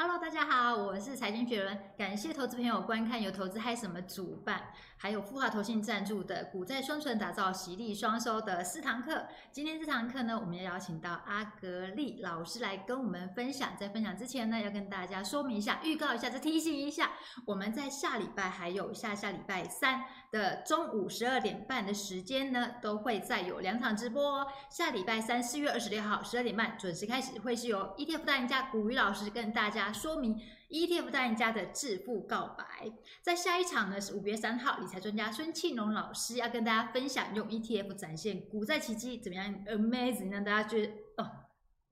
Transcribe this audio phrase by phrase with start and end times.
[0.00, 9.26] Hello，大家好，我是财经雪伦，感谢投资朋友观看由投资嗨什么主办，还有富华投信赞助的股债双存打造喜利双收的四堂课。
[9.50, 13.70] 今天这堂课呢，我们要邀请到阿格力老师来跟我们分享。
[13.76, 17.10] 在分享之前呢，要跟大家说明一下，预告一下，再提醒一下，
[17.44, 24.46] 我们在下礼拜还有下下礼拜三的中午十二点半的时间呢，都会再有两场直播哦。
[24.70, 29.92] 下礼拜三四月二十六号十二点半准时开始，会是由 ETF 大赢家古雨老师跟大家。
[29.92, 41.30] 说明 ETF 大赢家的致富告白，在下一场呢是五月三号，理财专家孙庆龙老师要跟大家分享用 ETF 展现股债奇迹怎么样？Amazing，让大家觉得哦，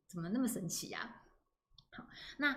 [0.07, 1.23] 怎么那么神奇呀？
[1.91, 2.05] 好，
[2.37, 2.57] 那。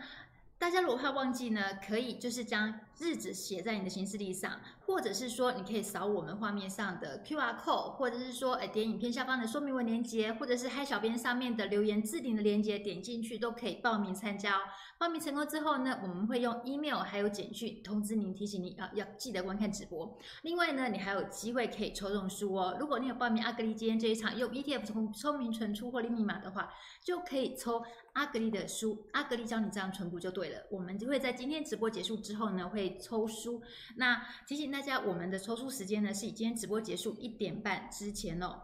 [0.59, 14.61] 大家如果怕忘记呢，可以就是将日子写在你的行事历上，或者是说你可以扫我们画面上的 QR code，或者是说诶点影片下方的说明文链接，或者是嗨小编上面的留言置顶的链接，点进去都可以报名参加哦。
[14.97, 20.17] 报名成功之后呢，我们会用 email 还有简讯通知您，提醒您啊要记得观看直播。
[20.41, 22.75] 另外呢，你还有机会可以抽中书哦。
[22.79, 26.69] 如果你有报名阿格力今天这一场用 ETF 从聪明存出获利密码的话，
[27.01, 27.81] 就可以抽
[28.13, 29.07] 阿格力的书。
[29.13, 30.57] 阿格力教你这样存股就对了。
[30.69, 33.61] 我们就会在今天直播结束之后呢，会抽书。
[33.97, 38.61] 那提醒大家，我们的抽书时间呢是以今天直播结束一点半之前哦，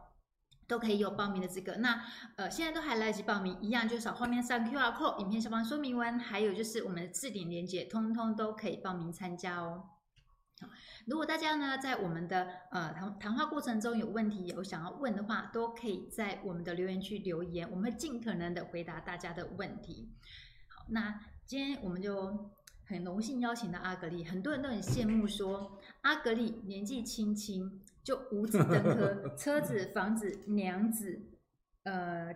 [0.67, 1.75] 都可以有报名的资格。
[1.75, 2.03] 那
[2.37, 9.83] 呃，现在都还来得及报名，一样就是扫画面上 QR code、影片下方说明文，还有就是我们的置顶链接，通通都可以报名参加哦。
[10.61, 10.67] 好，
[11.05, 20.11] 如果大家呢在我们的呃谈谈话过程中有问题有想要问的话，都可以在我们的留言区留言，我们会尽可能的回答大家的问题。
[20.67, 21.19] 好，那。
[21.47, 22.49] 今天我们就
[22.87, 31.19] 很荣幸邀请到阿格力，很多人都很羡慕说阿格力年纪轻轻就五子登科， 车子、房子、娘子、
[31.83, 32.33] 呃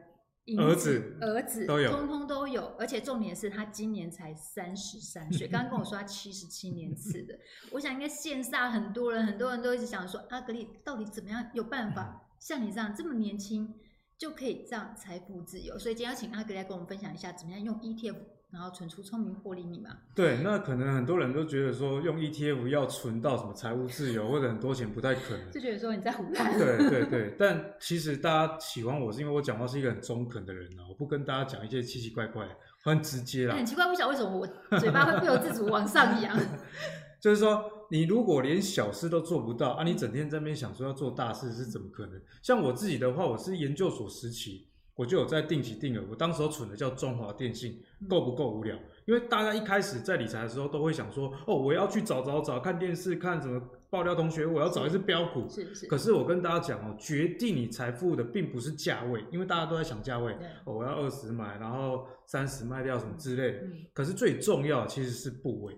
[0.58, 7.38] 儿子、儿子都有，通通都有，而且重点是他今年才三十三岁，刚刚跟我说他七十七年次的，
[7.72, 13.76] 我想应该线下很多人，很多人都一直想说阿格力到底怎么样有办法像你这样这么年轻
[14.17, 18.15] 就可以这样财富自由，所以今天要请阿格力来跟我们分享一下怎么样用 ETF。
[18.52, 19.92] 然后存出聪明获利密码。
[20.15, 26.58] 对，那可能很多人都觉得说用 ETF 要存到什么财务自由或者很多钱不太可能， 就觉得说你在胡乱。
[26.58, 32.48] 对对对，但其实大家喜欢我是因为我讲话是一个很中肯的人啊，我不跟大家讲一些奇奇怪怪，
[32.83, 33.55] 很直接啦。
[33.55, 36.36] 很奇怪，不晓得为什么我嘴巴会不由自主往上扬。
[37.21, 42.20] 就是说，你如果连小事都做不到啊，你整天在那边想说要做大事是怎么可能？
[42.42, 44.69] 像我自己的话，我是研究所时期。
[44.99, 48.76] 我就有在定期定额，我当时候存的叫中华电信，够不够无聊？
[49.05, 55.48] 因为大家一开始在理财的时候都会想说，哦，我要去找找找，看电视看什么爆料同学，我要找一只标股。
[55.48, 55.88] 是是。
[55.88, 60.33] 可是我跟大家讲哦，决定你财富的并不是价位，因为大家都在想价位，
[60.65, 63.59] 哦，我要二十买，然后三十卖掉什么之类的。
[63.93, 65.73] 可是最重要的其实是部位。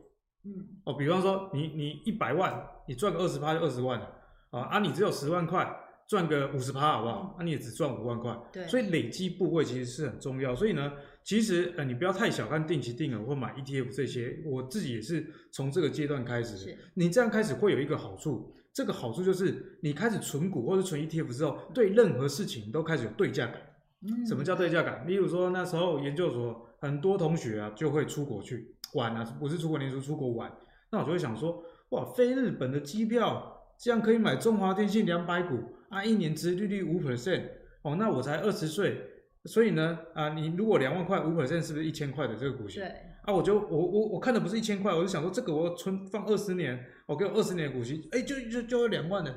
[0.46, 0.68] 嗯。
[0.86, 4.12] 哦，比方说你你一百万，你赚个二十趴就二十万了
[4.50, 4.80] 啊啊！
[4.80, 5.78] 你只有十万块。
[6.12, 7.36] 赚个五十趴好不好？
[7.40, 10.54] 那、你也只赚五万块，对，所以累积部位其实是很重要。
[10.54, 10.92] 所以呢，
[11.24, 14.38] 其实呃，你不要太小看定期定额或买 ETF 这些。
[14.46, 23.62] 我自己也是从这个阶段开始，是你这样开始会有一个好处，这个好处就是你开始存股或者存 ETF 之后，对任何事情都开始有对价感。
[24.02, 25.08] 嗯，什么叫对价感？
[25.08, 30.52] 例如说那时候研究所很多同学啊就会出国去玩啊，不是出国念书，出国玩。
[30.92, 35.78] 那我就会想说，哇，飞日本的机票这样可以买中华电信两百股。
[35.92, 37.44] 啊，一年殖利率五 percent
[37.84, 39.00] 哦，那我才二十岁，
[39.46, 42.80] 所以呢，啊，你如果两万块五 percent 是不是一千块的这个股息？
[42.80, 42.88] 对，
[43.24, 49.32] 啊，我就我我我看的不是一千块，我就想说这个我存放二十年，我给我二十年的股息，哎，就就就要两万的，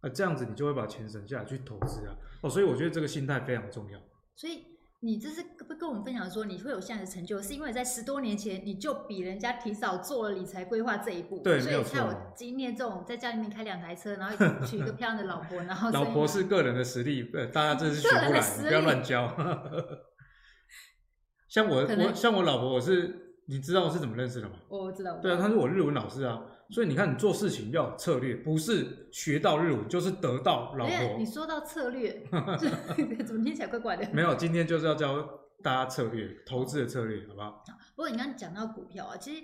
[0.00, 3.98] 啊，这样子你就会把钱省下来去投资啊，哦，所以我觉得这个心态非常重要。
[4.36, 4.71] 所以。
[5.04, 19.26] 你这是不跟我们分享说，你会有现在的成就，是因为在十多年前你就比人家提早做了理财规划这一步，对，所以才有今天这种在家里面开两台车，然后娶一个漂亮的老婆，然后老婆是个人的实力，呃，大家真是学不来，不要乱教。
[21.50, 24.54] 像我，我像我老婆，我是你知道我是怎么认识的吗？
[24.68, 26.40] 我知道，对啊，她是我日文老师啊。
[26.72, 31.16] 所以你看，你做事情要有策略，不是学到日文就是得到老婆。
[31.18, 32.24] 你说到策略，
[33.24, 34.08] 怎么听起来怪怪的？
[34.12, 35.22] 没有，今天就是要教
[35.62, 37.62] 大家策略，投资的策略，好不好？
[37.94, 39.42] 不过你刚刚讲到股票啊，其实。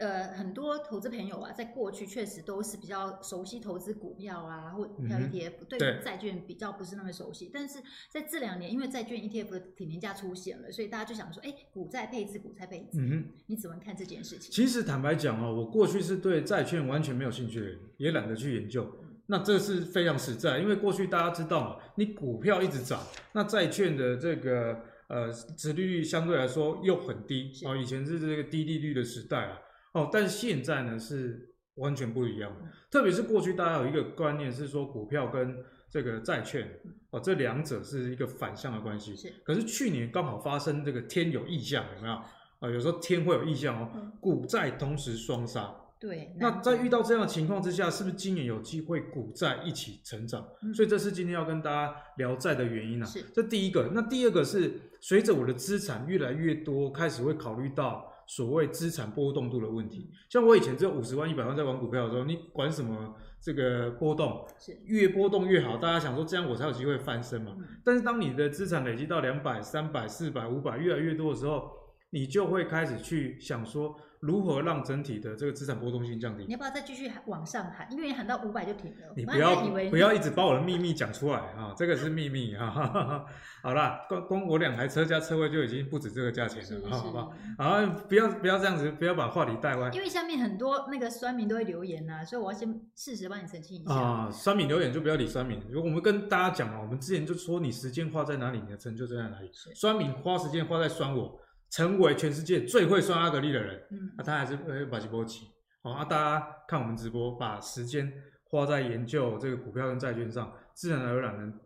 [0.00, 7.50] 呃，很多投资朋友啊，在过去确实都是比较熟悉投资股票啊，或股票 ETF，、嗯、对债券比较不是那么熟悉。
[7.52, 12.98] 但是在这两年，因为债券 ETF 的体年价出现了，所以大家就想说，哎，股债配置，股债配置。
[12.98, 14.50] 嗯哼，你怎么看这件事情？
[14.50, 18.90] 其实坦白讲啊，我过去是对债券完全没有兴趣的人，也懒得去研究。
[19.26, 24.80] 那这是非常实在，因为过去大家知道嘛，你股票一直涨，那债券的这个。
[25.10, 29.58] 呃，殖利率相对来说又很低哦，以前是这个低利率的时代啊，
[29.92, 32.54] 哦，但是现在呢是完全不一样，
[32.90, 35.56] 特别是过去大家有一个观念是说股票跟
[35.88, 36.68] 这个债券
[37.10, 42.14] 哦，这两者是一个反向的关系，是，可是去年刚好发生这个天有异象，有没有？
[42.14, 45.74] 啊，有时候天会有异象哦，股债同时双杀。
[45.98, 50.46] 对，那在遇到这样的情况之下，是不是今年有机会股债一起成长？
[50.62, 53.04] 嗯、所以这是今天要跟大家聊债的原因啊。
[53.04, 53.90] 是，这第一个。
[53.92, 60.08] 那第二个是随着我的资产越来越多，开始会考虑到所谓资产波动度的问题。
[60.28, 64.46] 像我以前只有五十万、一百万在玩股票的时候，你管什么这个波动？
[64.56, 65.76] 是，越波动越好。
[65.76, 67.56] 大家想说这样我才有机会翻身嘛。
[67.58, 71.70] 嗯、但是当你的资产累积到两百、三百、四百、五百越来越多的时候，
[72.10, 73.96] 你就会开始去想说。
[74.20, 76.44] 如何让整体的这个资产波动性降低？
[76.44, 77.90] 你要不要再继续往上喊？
[77.90, 79.12] 因为你喊到五百就停了。
[79.16, 81.74] 你不要你不要一直把我的秘密讲出来啊！
[81.74, 83.24] 这个是秘密啊！
[83.64, 87.32] 好啦，光光我两台车加车位就已经不止这个价钱了，好不好？
[87.58, 89.90] 好，不要不要这样子，不要把话题带歪。
[89.90, 94.30] 因为下面很多那个酸民都会留言呐，所以我要先适时帮你澄清一下啊。
[94.30, 95.62] 酸民留言就不要理酸民。
[95.70, 99.50] 如果我们跟大家讲嘛，我们之前就说你时间花在哪里，你的成就在哪里。
[99.74, 101.40] 酸民花时间花在酸我。
[101.70, 105.46] 成为全世界最会算阿格力的人，嗯，啊，他还是呃把直播起，
[105.82, 108.12] 好啊，大家看我们直播，把时间
[108.44, 111.60] 花在研究这个股票跟债券上，自然而然能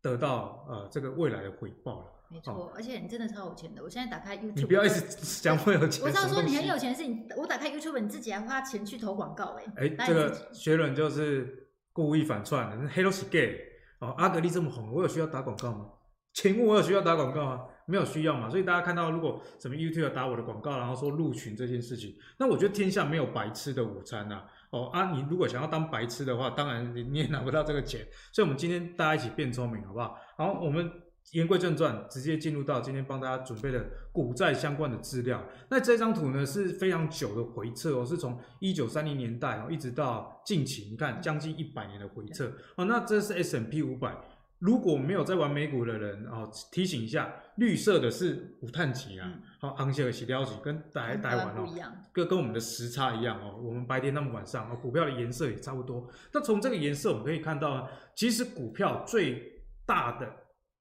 [0.00, 2.06] 得到呃这个未来的回报了。
[2.30, 3.82] 没错，而且你真的超有钱的。
[3.82, 5.00] 我现在打开 YouTube，你不要一直
[5.42, 6.02] 讲我有钱。
[6.06, 13.60] 我知道说你很有钱，是你我打开 YouTube，你自己还花钱去投广告，哎，哎，这个学人就是故意反串，Hello Gay，
[13.98, 15.86] 哦，阿格力这么红，我有需要打广告吗？
[16.32, 17.66] 请问我有需要打广告吗？
[17.90, 28.06] 没有需要嘛，所以大家看到如果什么 YouTube 打我的广告，然后说入群这件事情，那我觉得天下没有白吃的午餐呐、哦啊，你如果想要当白痴的话，当然你你也拿不到这个钱。
[28.32, 30.16] 所以，我们今天大家一起变聪明，好不好？
[30.36, 30.90] 好，我们
[31.32, 35.44] 言归正传，直接进入到今天帮大家准备的股债相关的资料。
[35.68, 42.84] 那这张图呢是非常久的回撤哦，是从一九三零年代哦一直到近期，你看将近一百年的回撤哦。
[42.84, 44.16] 那这是 S M P 五百。
[44.60, 51.66] 如果没有在玩美股的人哦，提醒一下，绿色的是五碳级啊，好、嗯，红色的是料级，跟台台湾哦，
[52.12, 56.06] 跟跟我们的时差一样哦，我们白天他们晚上哦，股票的颜色也差不多。
[56.30, 60.30] 那从这个颜色我们可以看到，其实股票最大的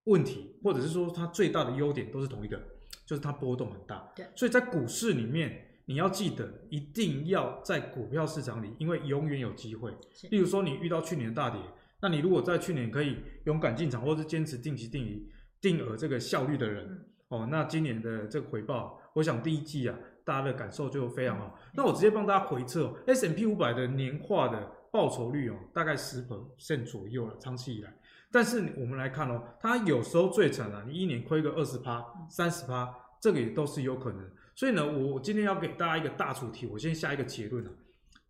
[0.03, 2.61] 问题，或者是说它最大的优点都是同一个，
[3.05, 4.11] 就是它波动很大。
[4.13, 9.89] 对，所以在股市里面，你要记得一定要在股票市场里，因为永远有机会。
[10.29, 11.61] 例如说，你遇到去年的大跌。
[12.01, 15.19] 那你如果在去年可以勇敢进场，或是坚持定期定额
[15.62, 21.57] 定额这个效率的人，嗯、哦，那今年的这个回报，我想第一季啊，大家的感受就非常好。
[21.57, 27.94] 嗯、那我直接帮大家回测、哦、S&P 五百的年化的报酬率哦，大概十 percent 左右了，长期以来。
[28.31, 34.25] 但是我们来看哦，它有时候最惨啊，你一年亏个二十趴、三十趴，这个也都是有可能。
[34.56, 37.72] 所以呢，我今天要给大家一个大主题，我先下一个结论啊，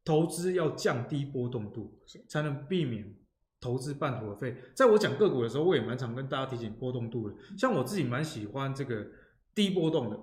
[0.03, 3.13] 投资要降低波动度，才能避免。
[3.61, 7.35] 投资半途而废，在我讲个股的时候，我也蛮常跟大家提醒波动度的。
[7.57, 9.05] 像我自己蛮喜欢这个
[9.53, 10.19] 低波动的，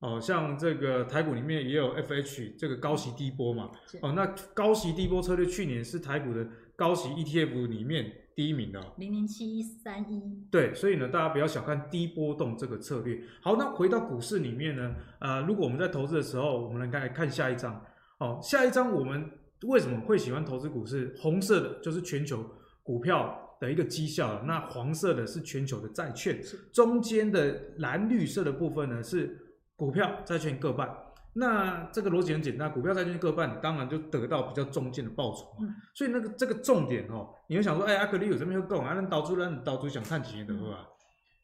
[0.00, 3.70] 哦，像这个台股里面也有 FH 这个高息低波嘛，
[4.00, 10.46] 哦，那高息低波策略去年是台股的高息 ETF 里面第一名的，零零七一三一。
[10.50, 13.22] 对，所以呢，大家不要小看低波动这个策略。
[13.42, 17.84] 好，那回到股市里面呢，呃，如果我们在投资的时候，我们来看看下一张。
[18.18, 19.30] 哦，下一张我们
[19.64, 21.14] 为什么会喜欢投资股市？
[21.20, 22.42] 红色的就是全球。
[22.82, 26.40] 股票的一个绩效，那黄色的是全球的债券，
[26.72, 29.38] 中间的蓝绿色的部分呢是
[29.76, 30.88] 股票、债券各半。
[31.34, 35.74] 那这个逻辑很简单，股票、债券各半，当然就得到比较中间的报酬嘛。
[35.94, 38.92] 所以那个这个重点哦，你会想说，哎，阿格力有这么要讲啊？
[38.94, 40.86] 那导出来，导出想看几年的话，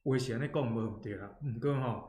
[0.02, 2.04] 我写那讲不对啦，嗯，哥哈，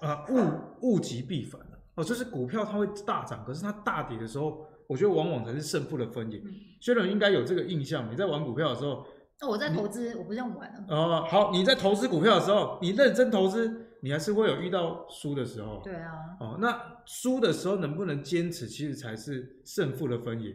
[0.00, 1.60] 啊，物物极必反
[1.94, 4.66] 哦，就是股票它会大涨，可是它大跌的时候。
[4.92, 6.40] 我觉得往往才是胜负的分野。
[6.80, 8.12] 薛伦应该有这个印象。
[8.12, 9.06] 你在玩股票的时候，
[9.40, 10.84] 哦，我在投资，我不这样玩了。
[10.88, 15.80] 哦，好，你在投资股票的时候，你认真投资，你还是会有遇到输的时候。
[15.82, 16.12] 对啊。
[16.38, 20.54] 哦，那输的时候能不能坚持，其实才是胜负的分野。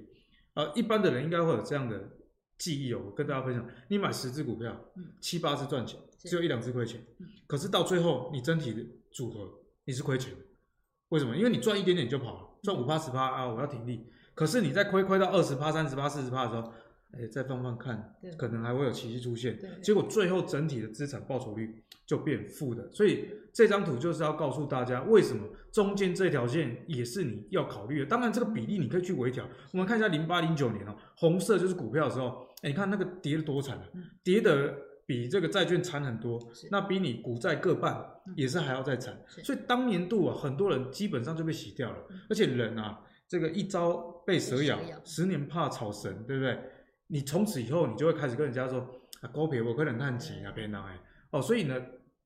[0.53, 2.09] 呃，一般的人应该会有这样的
[2.59, 3.65] 记忆哦，我跟大家分享。
[3.87, 4.79] 你买十只股票，
[5.19, 7.01] 七八只赚钱，只有一两只亏钱。
[7.47, 9.49] 可是到最后，你整体的组合
[9.85, 10.39] 你是亏钱的。
[11.09, 11.35] 为什么？
[11.35, 14.05] 因为你赚一点点就跑了，赚五趴十趴啊，我要停利。
[14.37, 16.71] 可是你在亏亏到二十趴、三十趴、四十趴的时候，
[17.11, 19.57] 哎，再放放看，可能还会有奇迹出现。
[19.81, 22.87] 结果最后整体的资产报酬率就变负的。
[22.91, 28.05] 所以这张图就是要告诉大家，为什么中间这条线也是你要考虑的。
[28.05, 29.43] 当然，这个比例你可以去微调。
[29.73, 33.83] 我们看一下零八零九年哦，红色就是股票的时候，哎，你看那个跌得多惨啊，
[34.23, 34.71] 跌的
[35.07, 36.39] 比这个债券惨很多，
[36.69, 39.17] 那比你股债各半也是还要再惨。
[39.41, 41.97] 所以当年度啊，很多人基本上就被洗掉了。
[42.29, 46.59] 而且人啊，这个一朝被蛇咬，十年怕草绳，对不对？
[47.07, 48.79] 你从此以后，你就会开始跟人家说
[49.21, 50.99] 啊，股票我可能看钱啊，别拿哎。
[51.31, 51.75] 哦，所以呢。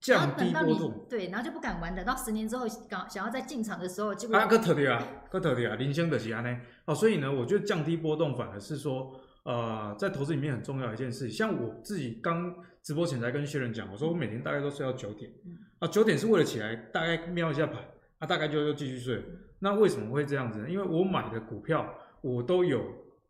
[0.02, 1.94] 降低波动，对，然后就不敢玩。
[1.94, 6.60] 等到十年之后，想想要再进场的时候，就啊，个特别啊，个特别啊，人生就是这样呢。
[6.86, 11.30] 哦，所以呢，我觉得降低波动反而是说，呃，在投资里面很重要的一件事。
[11.30, 15.32] 像我自己刚直播前才跟薛仁讲，我说我每天大概都睡到九点，
[15.78, 17.76] 啊，九点是为了起来大概瞄一下盘，
[18.22, 19.22] 啊，大概就又继续睡。
[19.60, 20.70] 那为什么会这样子呢？
[20.70, 22.82] 因为我买的股票我都有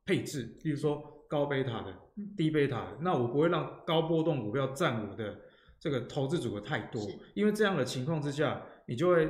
[0.05, 1.91] 配置，比如说高贝塔的、
[2.38, 5.36] 低贝塔的，那我不会让高波动股票占我的。
[5.83, 7.01] 这个投资组合太多，
[7.33, 9.27] 因为这样的情况之下，你就会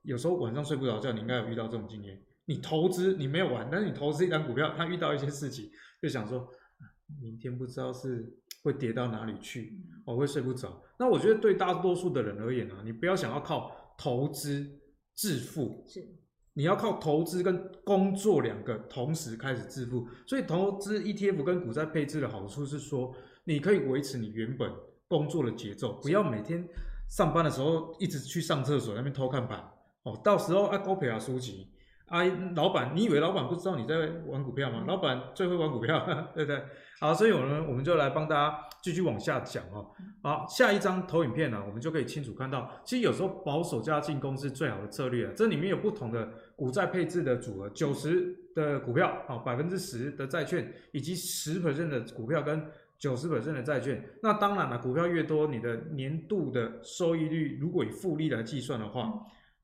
[0.00, 1.12] 有时候晚上睡不着觉。
[1.12, 2.18] 你应该有遇到这种经验。
[2.46, 6.48] 你投资你没有玩，但是你投资一张股票，它遇到一些事情，就想说，
[7.20, 10.82] 明天不知道是会跌到哪里去，我会睡不着。
[10.98, 14.66] 那我觉得对大多数的人而言呢、啊，你不要想要靠投资
[15.20, 16.02] 致富，是
[16.54, 20.06] 你要靠投资跟工作两个同时开始致富。
[20.26, 24.72] 所以投资 ETF 跟股债配置的好处是说，你可以维持你原本。
[25.10, 26.64] 工作的节奏，不要每天
[27.08, 29.58] 上班的时候一直去上厕所那边偷看盘
[30.04, 30.16] 哦。
[30.22, 31.66] 到时候啊，高培啊输钱
[32.10, 32.24] 啊，
[32.56, 33.94] 老板，你以为老板不知道你在
[34.26, 34.82] 玩股票吗？
[34.86, 36.60] 老板最会玩股票，对不对？
[36.98, 39.86] 好，所以我们我们就来帮大家继续往下讲哦。
[40.20, 45.32] 好，下一张投影片呢，我们就可以清楚看到，其实有时候保守加进攻是最好的策略啊。
[45.36, 52.62] 这里面有不同的股债配置的组合，九十的股票啊，百分之十的债券，以及十 percent 的股票跟。
[53.00, 59.10] 九十%的债券，那当然了，股票越多，你的年度的收益率，如果以复利来计算的话，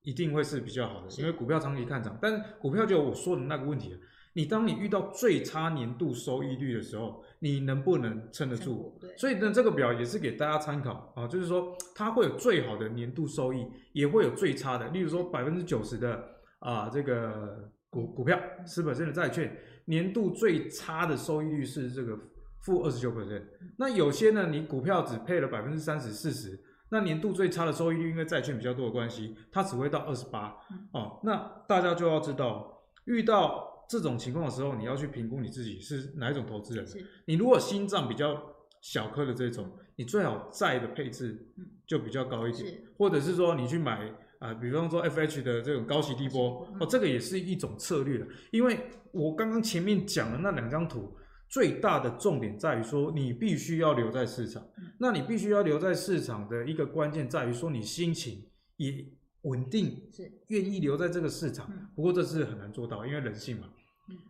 [0.07, 2.17] 一定会是比较好的，因为股票长期看涨。
[2.23, 3.99] 但是股票就有我说的那个问题，
[4.35, 8.97] 你当你遇到最差年度收益率的时候，你能不能撑得住？
[9.19, 14.87] 所以呢，这个表也是给大家参考啊，就是说它会有最好的年度收益，也会有最差的。
[14.91, 16.25] 例如说百分之九十的
[16.61, 19.55] 啊，这个股股票，十 percent 的债券，
[19.87, 22.17] 年度最差的收益率是这个。
[22.63, 23.43] 负二十九 percent，
[23.79, 26.59] 那有些呢，你股票只配了百分之三十、四十，
[26.91, 30.57] 那年度最差的收益率，因为债券比较多的关系，它只会到二十八。
[30.93, 36.87] 哦，那大家就要知道，遇到这种情况的时候，你要去评估你自己是哪一种投资人。
[37.25, 38.41] 你如果心脏比较
[38.81, 41.47] 小颗的这种，你最好债的配置
[41.87, 44.07] 就比较高一点，或者是说你去买
[44.39, 48.25] 啊、呃，比方说 FH 的这种高息低波，哦，这个也是一种策略。
[48.53, 48.79] 因为
[49.11, 51.17] 我刚刚前面讲的那两张图。
[51.49, 54.67] 最大的重点在于说，你必须要留在市场。
[54.99, 58.45] 那你必须要留在市场的一个关键在于说，你心情
[58.77, 58.93] 也
[59.43, 61.71] 稳定，是愿意留在这个市场。
[61.95, 63.69] 不过这是很难做到，因为人性嘛。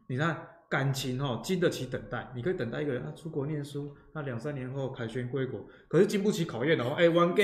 [0.08, 2.30] 你看感情哦，经得起等待。
[2.35, 6.94] 你可以等待一个人他出国念书，他两三年后凯旋归国，可是经不起考验哦。
[6.96, 7.42] 哎，王哥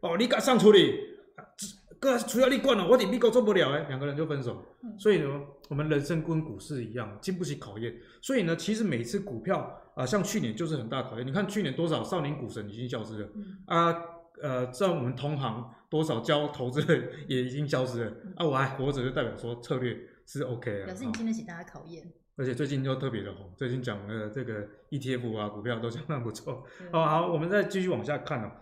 [0.00, 0.94] 哦，你敢上处理？
[2.00, 4.64] 哥，除了你管了，我顶美国做不了哎，两个人就分手。
[4.98, 7.94] 所以呢，我们人生跟股市一样，经不起考验。
[8.22, 11.26] 所以呢，其实每次股票啊、像去年就是很大考验。
[11.26, 13.28] 你看去年多少少年股神已经消失了、
[13.66, 13.92] 啊，
[14.40, 20.86] 呃，在我们同行多少教投资的也已经消失了、啊，我还活着就代表说策略是 OK 的。
[20.86, 22.12] 表示你经得起大家考验。
[22.36, 26.64] 而且最近又特别的红，最近讲的这个 ETF 啊，股票都相当不错。
[26.92, 28.52] 好好，我们再继续往下看哦。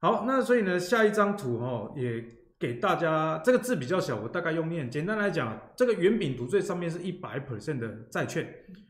[0.00, 2.24] 好，那所以呢，下一张图哦也。
[2.60, 4.90] 给大家这个字比较小，我大概用念。
[4.90, 8.46] 简单来讲，这个圆饼图最上面是一百 percent 的债券，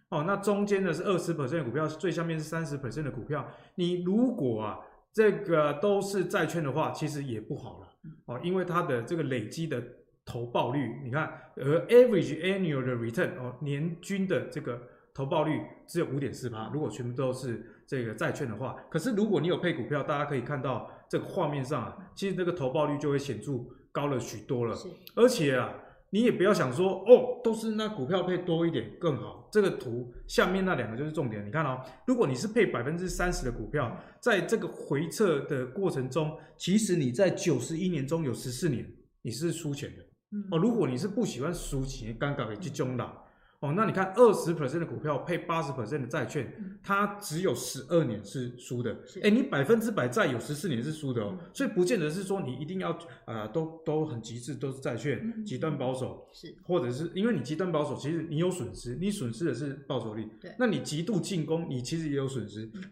[0.09, 3.49] 哦，那中间呢是二十 percent 的股票，最下面是三十 percent 的股票。
[3.77, 4.81] 你如果啊
[5.13, 7.87] 这个都是债券的话，其实也不好了，
[8.25, 9.81] 哦，因为它的这个累积的
[10.25, 14.83] 投报率，你看，而 average annual 的 return 哦，年均的这个
[15.15, 16.69] 投报率只有五点四趴。
[16.75, 20.91] 如果全部都是这个债券的话，可是如果你有配股票，大家可以看到。
[21.11, 23.55] 这个画面上啊，其实这个投报率就会显著
[23.91, 24.77] 高了许多了。
[25.17, 25.75] 而且啊，
[26.11, 29.49] 你也不要想说哦，都是那股票配多一点更好。
[29.51, 31.45] 这个图下面那两个就是重点。
[31.45, 38.89] 你看哦，如果你是配百分之三十的股票，在这个回撤的过程中，其实你在九十一年中有十四年
[39.23, 40.05] 你是输钱的。
[40.53, 43.25] 哦，如果你是不喜欢输钱，尴尬的去中了。
[43.61, 48.99] 哦，那你看二十 percent 的股票配八十 percent 的债券，嗯、它只有十二年是输的。
[49.23, 52.91] 哎，你百分之百债有十四年是输的哦，嗯、所以不见得是说你一定要
[53.27, 60.27] 啊、呃，都都很极致，都是债券，极端保守，是，或者是因为你极端保守，其实你有损失，你损失的是报酬率。
[60.41, 62.65] 对，那你极度进攻，你其实也有损失。
[62.73, 62.83] 嗯、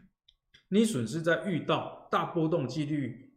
[0.68, 3.32] 你损失在遇到大波动几率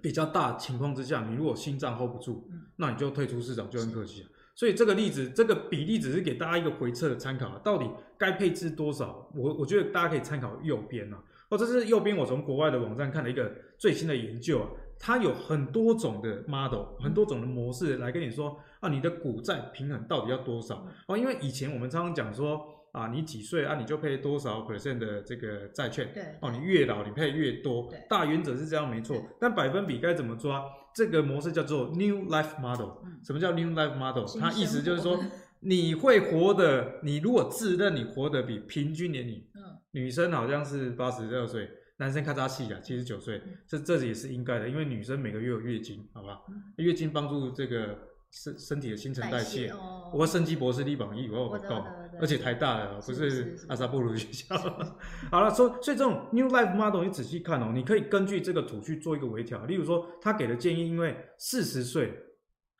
[0.00, 4.24] 比较大情况之下，你如果心脏 hold 不住，嗯、那你就退出市场，就很可惜。
[4.62, 9.28] 所以这个例子，这个比例只是给大家一个回测的参考，到底该配置多少？
[9.34, 11.20] 我我觉得大家可以参考右边啊。
[11.48, 21.18] 哦，这是右边我从国外的网站看了一个最新的研究啊，它有很多种的 model，很多种的模式来跟你说啊，你的股债平衡到底要多少哦？
[21.18, 30.64] 因为以前我们常常讲说啊，你几岁啊，你就配多少 percent 的这个债券，对，哦，你越老你配越多，对，大原则是这样没错，但百分比该怎么抓？
[30.94, 32.90] 这个模式叫做 New Life Model。
[33.22, 34.24] 什么叫 New Life Model？
[34.40, 35.18] 它意思就是说。
[35.64, 46.44] 你会活得，你如果自认你活得比平均年龄，嗯，女生好像是八十二岁，男生咔嚓细啊，七十九岁，这这也是应该的，因为女生每个月有月经，好不好？
[46.78, 47.96] 月经帮助这个
[48.32, 49.68] 身身体的新陈代谢。
[49.68, 51.86] 代哦、我生机博士立榜一，我我告，
[52.20, 54.56] 而且台大的，不是阿萨布鲁学校。
[55.30, 59.64] 好了，所以所以这种 New Life Model 你仔细看哦，你可以根据这个图去做一个微调。
[59.64, 62.12] 例如说，他给的建议，因为四十岁。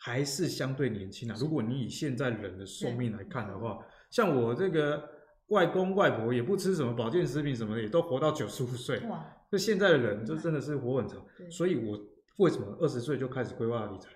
[0.04, 1.36] 还是相对年轻啊。
[1.38, 3.78] 如果你以现在人的寿命来看的话，
[4.10, 5.00] 像我这个
[5.50, 8.98] 外公外婆也不吃什么保健食品什么的，也都活到九十五岁。
[9.08, 9.24] 哇！
[9.48, 11.24] 就现在的人就真的是活很长。
[11.48, 11.96] 所以我
[12.38, 14.08] 为什么二十岁就开始规划理财？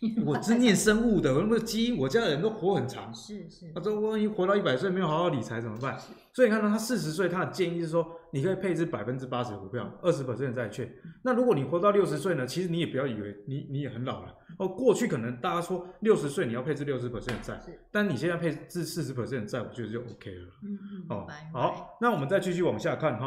[0.24, 3.12] 我是念生物的，我那个基因，我家的人都活很长。
[3.12, 3.70] 是是。
[3.74, 5.98] 他说万一活到一百岁没有好好理财怎么办？
[6.32, 10.90] 所以你看到他四十岁，他的建议是说，你可以配置百分之八十的股票，二十 percent 债券。
[11.22, 12.46] 那如果你活到六十岁呢？
[12.46, 14.34] 其实你也不要以为你你也很老了。
[14.58, 17.60] 哦，过去可能大家说六十岁你要配置六十 percent 的债，
[17.92, 20.48] 但你现在配置四十 percent 的债，我觉得就 OK 了。
[20.62, 21.06] 嗯嗯。
[21.10, 23.26] 哦，好，那我们再继续往下看哈。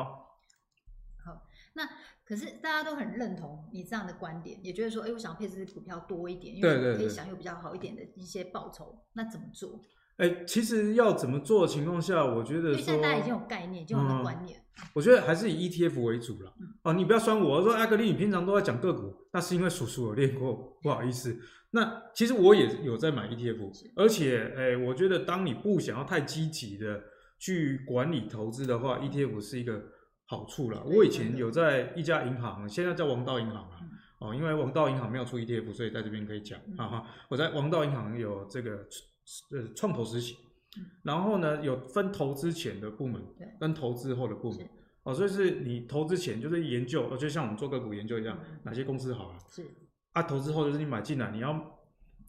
[1.23, 1.43] 好，
[1.75, 1.83] 那。
[2.25, 9.03] 可是大家都很认同你这样的观点，也觉得说，哎，我想配置股票多一点，因为可以享有比较好一点的一些报酬。
[9.13, 9.77] 那怎么做？
[10.15, 14.57] 哎，其实要怎么做的情况下，我觉得说，因为现在大家已经有概念，已经有观念。
[14.59, 16.53] 嗯，我觉得还是以 ETF 为主了。
[16.61, 21.37] 嗯、哦，你不要酸我，我说阿格力，你平常都在讲个股，那是因为叔叔有练过，不好意思。
[21.71, 27.01] 那其实我也有在买 ETF，而且，哎，我觉得当你不想要太积极的
[27.37, 29.83] 去管理投资的话，ETF 是一个。
[30.25, 33.77] 好处了，我以前有在一家银行，现在叫王道银行啊，
[34.19, 37.07] 哦，因为王道银行没有出 ETF，所以在这边可以讲啊哈。
[37.29, 38.87] 我在王道银行有这个
[39.51, 40.37] 呃创投实习，
[41.03, 43.21] 然后呢有分投资前的部门
[43.59, 44.67] 跟投资后的部门，
[45.03, 49.63] 哦，所以是你投资前就是研究，就像我们做个股研究一样，哪些公司好了，是。
[50.13, 51.79] 啊，投资后就是你买进来，你要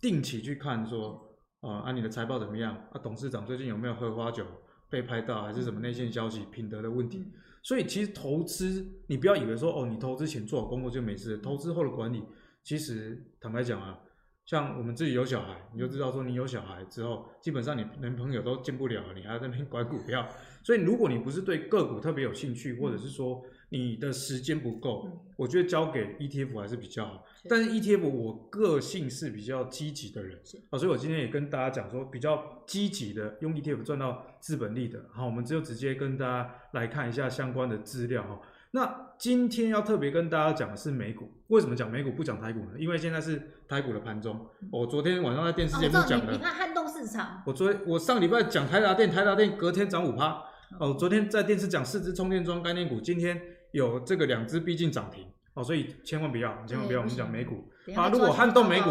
[0.00, 2.74] 定期去看说，啊，啊你的财报怎么样？
[2.92, 4.44] 啊，董事长最近有没有喝花酒
[4.90, 7.30] 被拍到，还是什么内线消息、品德的问题？
[7.64, 11.38] 所以其实投资，你不要以为说哦，你投资前做好工作就没事。
[11.38, 12.22] 投资后的管理，
[12.62, 13.98] 其实坦白讲啊，
[14.44, 20.28] 像我们自己有小孩，你就知道说你有小孩之后，基本上你连朋友都见不了，你还在那边管股票。
[20.62, 27.24] 所以如果你不是对个股特别有兴趣，或者是说你的时间不够，我觉得交给 ETF 还是比较好。
[27.48, 38.40] 但是 ETF 我个性是比较积极的人，啊，所以我今天也跟大家讲说，比较积极的用 ETF 赚到资本利的，好，我们就直接跟大家来看一下相关的资料哈。
[38.74, 42.72] 那今天要特别跟大家讲的是美股，为什么讲美股不讲台股呢？
[42.76, 47.40] 因为现在是台股的盘中，我昨天晚上在电视节目讲的，你看撼动市场。
[47.46, 50.42] 我昨天我上礼拜讲台达电，台达电隔天涨五趴，
[50.80, 55.24] 哦，昨天在电视讲四只充电桩概念股，今天有这个两只逼近涨停。
[55.54, 58.10] 哦，所以千万不要，千万不要，我们讲美股啊。
[58.12, 58.90] 如果撼动美股，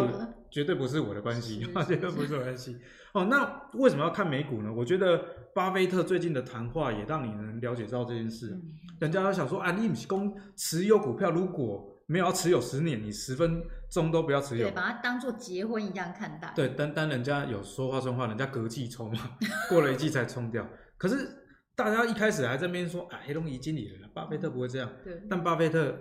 [0.53, 2.77] 绝对不是我的关系， 绝对不是我的关系。
[3.13, 4.71] 哦，那为什么要看美股呢？
[4.71, 5.17] 我觉得
[5.55, 8.55] 巴菲特最近的谈话也让你能了解到这件事。
[8.99, 16.53] 人家想说啊，你不是公持有股票，如果没有要持有十年，你十分钟都不要持有，对，把它当做结婚一样看待。
[16.55, 19.37] 对，单单人家有说话算话，人家隔季冲嘛，
[19.69, 20.69] 过了一季才冲掉。
[20.97, 21.27] 可是
[21.75, 24.87] 大家一开始还在那边说啊，黑龙已经理人，巴菲特不会这样。
[25.03, 25.97] 对，但巴菲特。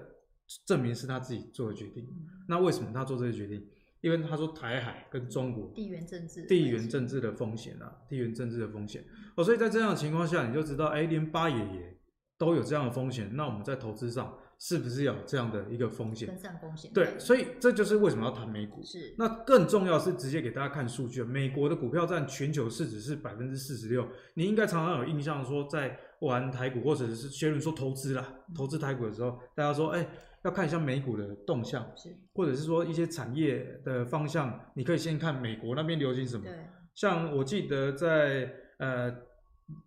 [0.67, 2.07] 证明是他自己做的决定。
[2.47, 3.65] 那为什么他做这个决定？
[4.03, 9.03] 因为他说台海跟中国地缘政治、地缘政治的风险啊，地缘政治的风险。
[9.37, 11.97] 哦，所以在这样的情况下，你就知道，哎，连八爷爷
[12.37, 16.27] 都有这样的风险，那我们在投资上是不是有这样的一个风险？
[16.27, 16.91] 分散风险。
[16.93, 18.83] 对，所以这就是为什么要谈美股。
[18.83, 19.15] 是。
[19.17, 24.09] 那更重要是直接给大家看数据，美国的股票占全球市值是百分之四十六。
[24.35, 30.05] 你应该常常有印象说，在玩台股或者是学人说投资啦，投资台股的时候，大家说，哎。
[30.45, 36.45] 要看一下美股的动向，是，或者是说一些产业的方向，你可以先看美国那边流行什么。
[36.45, 36.53] 对，
[36.95, 39.15] 像我记得在呃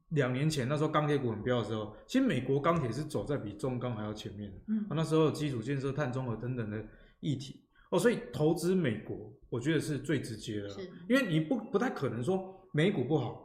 [0.09, 4.57] 两年前那时候钢铁股很飙的时候，其实美国钢铁是走在比中钢还要前面的。
[4.69, 6.81] 嗯，啊，那时候有基础建设、碳中和等等的
[7.19, 10.69] 议题哦，所以投资美国，我觉得是最直接的。
[10.69, 13.41] 是，因为你不不太可能说美股不好，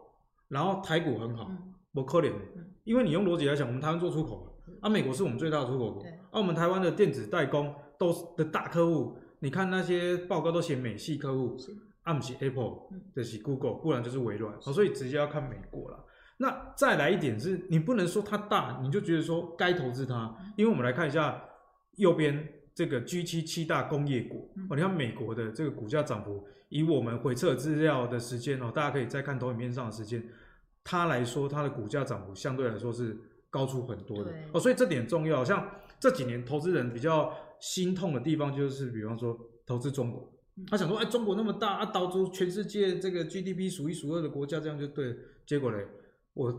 [0.48, 1.50] 然后台股很好，
[1.92, 2.32] 不可能。
[2.84, 4.46] 因为你用逻辑来讲，我们台湾做出口。
[4.80, 6.02] 啊，美国是我们最大的出口国。
[6.30, 11.70] 对啊，我们台湾的电子代工都是的大客户，你看那些报告都写美系客户，是，
[12.02, 12.78] 啊不是 Apple，
[13.14, 16.04] 就是 Google，不然就是微软，哦，所以直接要看美国了。
[16.38, 21.42] 那再来一点是，你不能说它大，你就觉得说该投资它，因为我们来看一下
[21.96, 24.38] 右边这个 G 七七大工业国
[24.70, 30.24] 哦，你看美国的这个股价涨幅，以我们回测资料的时间哦，大家可以再看投影片上的时间，
[30.82, 33.14] 它来说它的股价涨幅相对来说是
[33.50, 34.32] 高出很多的。
[34.54, 35.44] 哦，所以这点重要。
[35.44, 35.68] 像
[36.00, 40.32] 这几年投资人比较心痛的地方，就是比方说投资中国。
[40.68, 45.16] 他想说，哎，中国那么大啊，导出全世界这个 GDP 数一数二的国家，这样就对了。
[45.46, 45.86] 结果嘞，
[46.34, 46.52] 我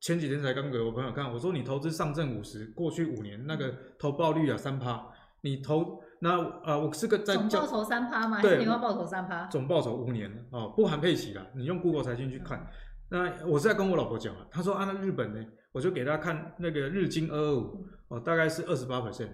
[0.00, 5.04] 前几天才刚给我朋友看，我说你投资上证五十，过去五年那个投报率啊三趴，
[5.40, 8.40] 你投那啊、呃，我是个在总报酬三趴吗？
[8.40, 11.44] 对，年化报酬三趴，总报酬五年哦，不含配息啦。
[11.56, 12.64] 你用 Google 财经去看，
[13.10, 15.44] 那我是在跟我老婆讲啊，她说啊，那日本呢，
[15.78, 19.28] 我就给他看那个日经二二五哦，大概是二十八 percent，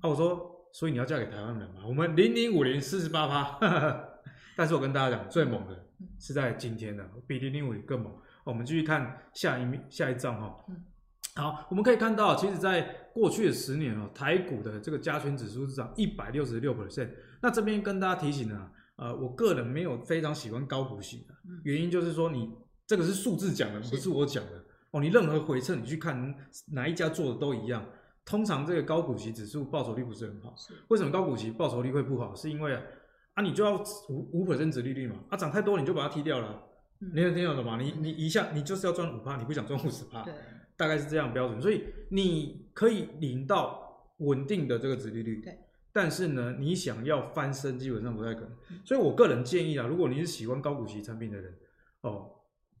[0.00, 0.50] 啊，我说。
[0.76, 1.82] 所以你要嫁给台湾人嘛？
[1.86, 3.60] 我们零零五零四十八趴，
[4.58, 5.86] 但是我跟大家讲，最猛的
[6.18, 8.12] 是在今天的，比零零五零更猛。
[8.42, 10.56] 我们继续看下一面下一张哈。
[11.36, 17.08] 好，我们可以看到，其实在过去的十年哦，台股的这个加权指数是涨一百六十六 percent。
[17.40, 22.50] 那这边跟大家提醒呢，呃，我个人没有非常喜欢高股息的，原因就是说你
[22.84, 24.63] 这个是数字讲的，不是我讲的
[24.94, 25.00] 哦。
[25.00, 26.34] 你任何回撤你去看
[26.72, 27.84] 哪一家做的都一样。
[28.26, 30.54] 通常这个高股息指数报酬率不是很好，
[30.88, 32.34] 为什么高股息报酬率会不好？
[32.34, 32.80] 是因为啊，
[33.34, 33.76] 啊你就要
[34.08, 36.62] 五五 percent 殖利率嘛，啊涨太多你就把它踢掉了，
[37.00, 37.78] 嗯、你能听懂了吗？
[37.78, 40.24] 你你一下你就是要赚五趴，你不想赚五十趴，
[40.74, 45.58] 大概是这样标准，所以你可以领到稳定的这个值利率，对，
[45.92, 48.50] 但是呢，你想要翻身基本上不太可能，
[48.86, 51.54] 所以我个人建议啊，如果你是喜欢高股息产品的人，
[52.00, 52.30] 哦。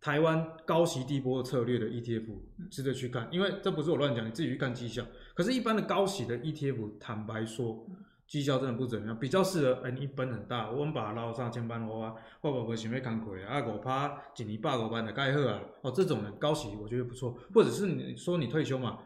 [0.04, 2.26] 台湾高息低波策略的 ETF
[2.70, 5.02] 值得去看，因为这不是我乱讲，你自己去看绩效。
[5.32, 7.86] 可是，一般的高息的 ETF，坦白说，
[8.26, 9.80] 绩效真的不怎么样，比较适合。
[9.82, 15.58] 哎，你本很大，我们把它捞上千班的话，我不会想要看亏啊，我怕一年八个班的盖好啊。
[15.80, 18.98] 哦，这种人高息我觉得不错，或者是你说你退休嘛，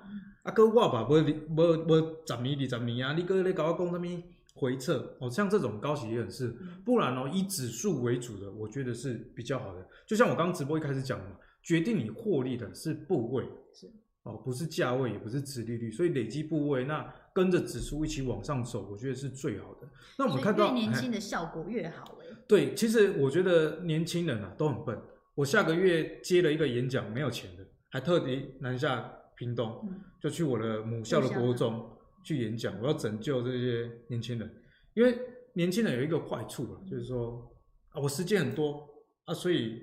[0.42, 4.22] 啊，哥我吧，无无无十年二十年啊，你哥你搞我讲什么？
[4.58, 6.48] 回撤哦，像这种高息也很是，
[6.84, 9.86] 不然哦，以指数为主的，我觉得是比较好的。
[10.04, 13.86] 就像我刚刚直播一开始讲的嘛，决定你获利的是部位，是
[14.24, 19.88] 哦，不是价位，也不是指利率，所以累积部位，那跟着指数一起往上走，我觉得是最好的。
[20.18, 22.36] 那我们看到越年轻的效果越好诶。
[22.48, 25.00] 对，其实我觉得年轻人啊都很笨。
[25.36, 29.88] 我下个月接了一个演讲，没有钱的，还特地南下屏东，
[30.20, 31.88] 就去我的母校的国中。
[32.22, 34.62] 去演讲，我要拯救这些年轻人，
[34.94, 35.18] 因为
[35.54, 37.50] 年轻人有一个坏处啊，就是说
[37.90, 38.88] 啊，我时间很多
[39.24, 39.82] 啊，所以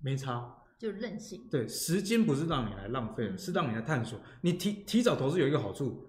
[0.00, 1.48] 没差，就任性。
[1.50, 4.20] 对，时间不是让你来浪费，是让你来探索。
[4.42, 6.06] 你提提早投资有一个好处，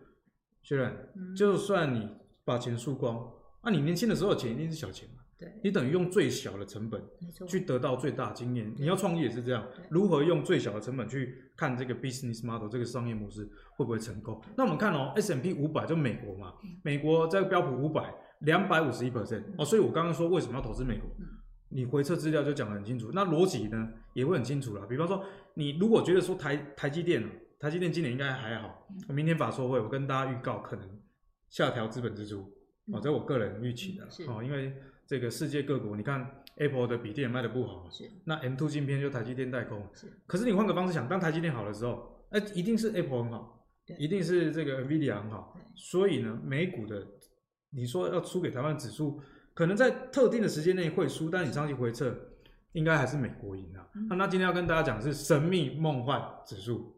[0.62, 0.96] 虽然
[1.36, 2.10] 就算你
[2.44, 3.18] 把钱输光，
[3.62, 5.23] 啊，你年轻的时候钱一定是小钱嘛。
[5.64, 7.02] 你等于用最小的成本
[7.48, 8.74] 去得到最大经验。
[8.78, 14.42] 你要创业也是这样，如何用最小的成本去看这个 business model 这个商业模式会不会成功？
[14.58, 16.54] 那我们看哦，S M P 五百就美国嘛，
[16.84, 21.10] 美国这个标普五百两百五十一 percent 哦，所以我刚刚说为什么要投资美国，
[21.70, 23.12] 你回测资料就讲得很清楚。
[23.14, 24.86] 那逻辑呢也会很清楚了。
[24.86, 25.24] 比方说，
[25.56, 27.24] 你如果觉得说台台积电，
[27.60, 30.88] 台积电今年应该还好，我明天法说会我跟大家预告可能
[31.50, 32.52] 下调资本支出
[32.92, 34.74] 哦，这我个人预期的哦，因为。
[35.06, 36.26] 这个世界各国，你看
[36.58, 40.08] Apple 的笔电也卖的不好，是那 M2 镜片就台积电代工，是。
[40.26, 43.66] 可是你换个方式想，当台积电好的时候，哎，一定是 Apple 很好，
[43.98, 45.58] 一定是这个 NVIDIA 很好。
[45.76, 47.06] 所以呢，美股的
[47.72, 49.20] 你说要输给台湾指数，
[49.54, 52.16] 可能在特定的时间内会输，但你长期回测，
[52.74, 53.86] 应该还是美国赢啊。
[54.10, 56.96] 那、嗯、那今天要跟大家讲的是神秘梦幻指数，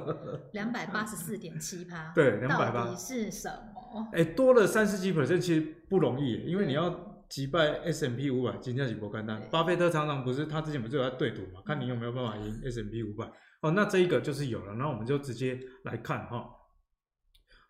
[0.52, 4.08] 两百八十四点七趴，对，两百八是什么？
[4.12, 7.07] 哎，多了三十几 percent，其实不容易，因为你要。
[7.28, 9.46] 击败 S M P 五百，今天是不简单。
[9.50, 11.60] 巴菲特常常不是他之前不是有在对赌嘛？
[11.66, 13.70] 看你有没有办法赢 S M P 五百哦。
[13.72, 16.48] 那这一个就是有了，那我们就直接来看哈。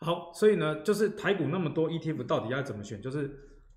[0.00, 3.02] 好，所以呢，就是台股那么多 ETF 到底要怎么选？
[3.02, 3.28] 就是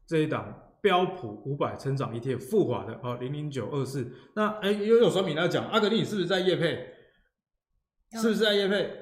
[0.06, 4.12] 这一档标普五百成长 ETF 富华的哦，零零九二四。
[4.36, 6.88] 那哎，又有酸民来讲，阿格力你是不是在业配？
[8.22, 9.01] 是不是在业配？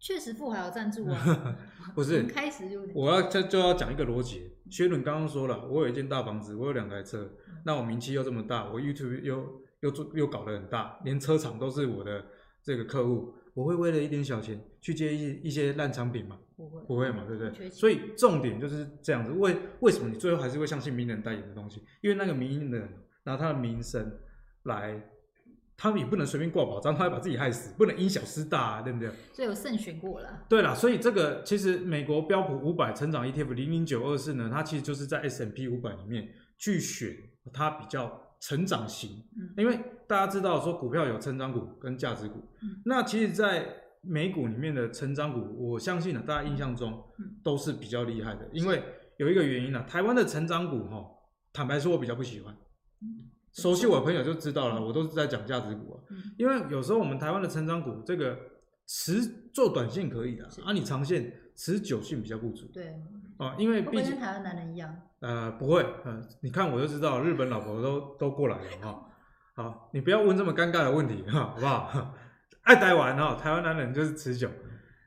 [0.00, 1.56] 确实富还有赞助啊。
[1.94, 4.52] 不是，开始就我要就就要讲一个逻辑。
[4.70, 7.28] 薛伦刚刚说了，我有一间大房子，我有两台车，
[7.64, 12.24] 那我名气又这么大，我 YouTube 又又做又搞得很大，连车厂都是我的
[12.62, 16.38] 这个客户，我会为了一点小钱去接一一些烂产品吗？
[16.56, 17.70] 不会，不会嘛，对不对？
[17.70, 19.32] 所以重点就是这样子。
[19.32, 21.82] 为为什么你最后还是会相信名人代言的东西？
[22.02, 22.88] 因为那个名人
[23.24, 24.18] 拿他的名声
[24.64, 25.02] 来。
[25.80, 29.08] 他们也不能随便挂保障，他会把自己害死，不能因小失大啊，对不对？
[29.32, 30.44] 所以有慎选过了。
[30.48, 37.16] 对啦，所以这个其实美国标普五百成长 ETF 零零九二四呢，它其实就是在 S&P 五百里面去选
[37.52, 43.64] 它比较成长型，嗯，因为大家知道说股票有成长股跟价值股，嗯，那其实，在
[44.00, 47.00] 美股里面的成长股，我相信呢，大家印象中
[47.44, 48.82] 都是比较厉害的，因为
[49.18, 51.04] 有一个原因呢，台湾的成长股哈，
[51.52, 52.52] 坦白说，我比较不喜欢。
[53.54, 55.96] 熟悉我的朋友就知道了，我都是在讲价值股啊，
[56.36, 58.38] 因为有时候我们台湾的成长股这个
[58.86, 59.20] 持
[59.52, 62.66] 做短线可以的，啊，你长线持久性比较不足。
[62.72, 62.94] 对，
[63.38, 64.94] 啊，因为毕竟跟台湾男人一样。
[65.20, 69.04] 呃，不会，嗯，你看我就知道，日本老婆都都过来了哈。
[69.56, 72.14] 好，你不要问这么尴尬的问题哈，好不好？
[72.62, 74.48] 爱台湾哈，台湾男人就是持久。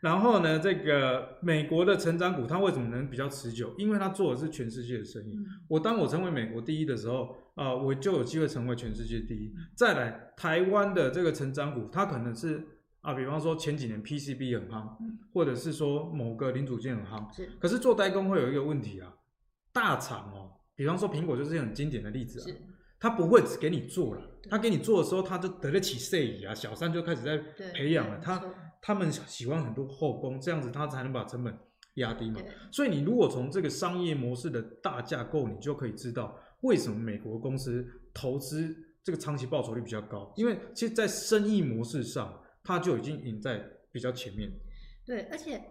[0.02, 3.74] 然后呢，这个美国的成长股，它为什么能比较持久？
[3.78, 5.38] 因为它做的是全世界的生意。
[5.38, 9.54] 嗯、我当我成为美国第一的时候，啊、呃，我就有机会成为全世界第一。
[9.76, 12.66] 再来，台湾的这个成长股，它可能是
[13.02, 14.88] 啊，比方说前几年 PCB 很夯，
[15.34, 17.36] 或者是说某个零组件很夯。
[17.36, 17.50] 是。
[17.60, 19.14] 可是做代工会有一个问题啊，
[19.74, 22.58] 大厂哦，比方说苹果就是很经典的例子啊，
[23.00, 27.38] 它不会只给你做了，它给你做的时候，它就得得起势宜啊，小三就开始在
[27.74, 28.42] 培养了，他。
[28.84, 31.56] 他们喜欢很多后宫，这样子他才能把成本
[31.98, 32.42] 压低嘛。
[32.72, 44.52] 所以你如果从这个商业模式的大架构，你就可以知道为什么美国公司投资这个长期报酬率比较高，因为其实，在生意模式上，它就已经赢在比较前面。
[45.06, 45.62] 对，而且。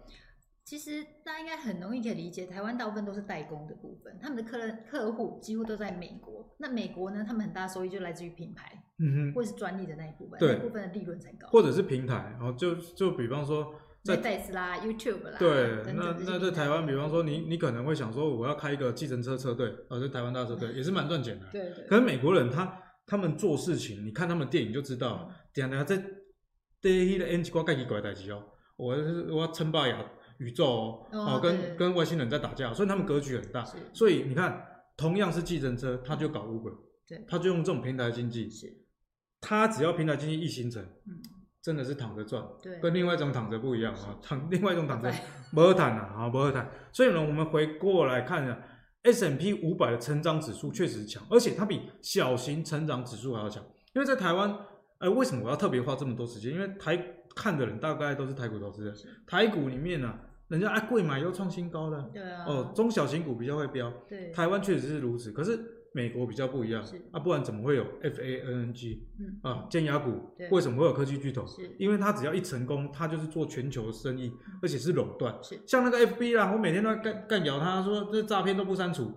[0.63, 6.55] 其实大家应该很容易可以理解，台湾大部分都是代工的部分，他们的客人客户几乎都在美国。
[6.59, 11.49] 那美国呢，他们很大收益就来自于品牌，嗯哼，或是专利的那一部分，对，那部分的利润才高。
[11.49, 16.69] 或者是平台，然后就就比方说在 Netflix 啦、YouTube 啦，对，那那在台。
[16.69, 21.85] 湾，比方说你你可能会想说，我要开一个计程车车队，哦，在台湾大车队也是蛮赚钱的，对对。
[21.87, 26.03] 可是美国人他他们做事情，你看他们电影就知道，点下在
[26.81, 28.43] 第一个 N 级怪奇怪代志哦，
[28.77, 28.97] 我
[29.31, 30.05] 我称霸亚。
[30.39, 33.63] 宇宙哦，哦，跟跟外星人在打架，所以他们格局很大。
[33.93, 34.59] 所以你看，
[34.97, 36.75] 同样是计程车，他就搞 Uber，
[37.07, 38.49] 对，他就用这种平台经济。
[38.49, 38.67] 是，
[39.39, 41.21] 他只要平台经济一形成，嗯，
[41.63, 42.43] 真的是躺着赚。
[42.63, 45.13] 对，跟另外一种躺着不一样啊， 躺另外一种躺着
[45.53, 46.71] 不好谈啊，啊，不好谈。
[46.93, 48.59] 所以呢，我们回过来看一下
[49.03, 53.63] S M P 五百的成长指数确实强，而且它比小型成长指数还要强。
[53.95, 54.57] 因为在台湾，
[54.99, 56.53] 呃，为什么我要特别花这么多时间？
[56.53, 56.97] 因为台
[57.35, 58.95] 看的人大概都是台股投资人，
[59.27, 60.21] 台股里面呢、啊。
[60.51, 65.57] 人家爱贵买又创新高的，对啊，哦，中小型股比较会飙，对，台湾确实是如此，可是
[65.93, 69.41] 美国比较不一样，啊，不然怎么会有 FANG，嗯。
[69.43, 71.47] 啊，尖牙股，为什么会有科技巨头？
[71.47, 79.13] 是，因为它只要一成功，它就是做全球生意，而且是垄断，是，像那个 FB 啦，我每天都干干咬他，说这诈骗都不删除，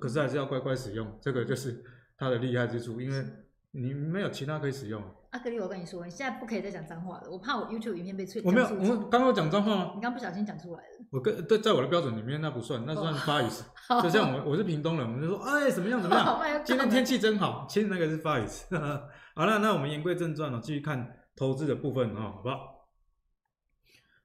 [0.00, 1.82] 可是还是要乖乖使用，这个就是
[2.16, 3.24] 它的厉害之处，因为
[3.70, 5.02] 你没有其他可以使用。
[5.30, 8.40] 阿格力，我跟你说，你现在不可以再讲脏话了，我怕我 YouTube 影片被催。
[8.42, 9.92] 我没有，我们刚刚讲脏话吗？
[9.94, 11.06] 你刚不小心讲出来了。
[11.10, 13.64] 我跟在，在我的标准里面那不算，那算发语词。
[14.02, 18.74] 就像我我是屏东人，我们就说哎怎么样怎么样，今天天气真好，其实那个是发语词。
[19.36, 22.56] 好了，那我们言归正传了，继续看投资的部分啊，好不好？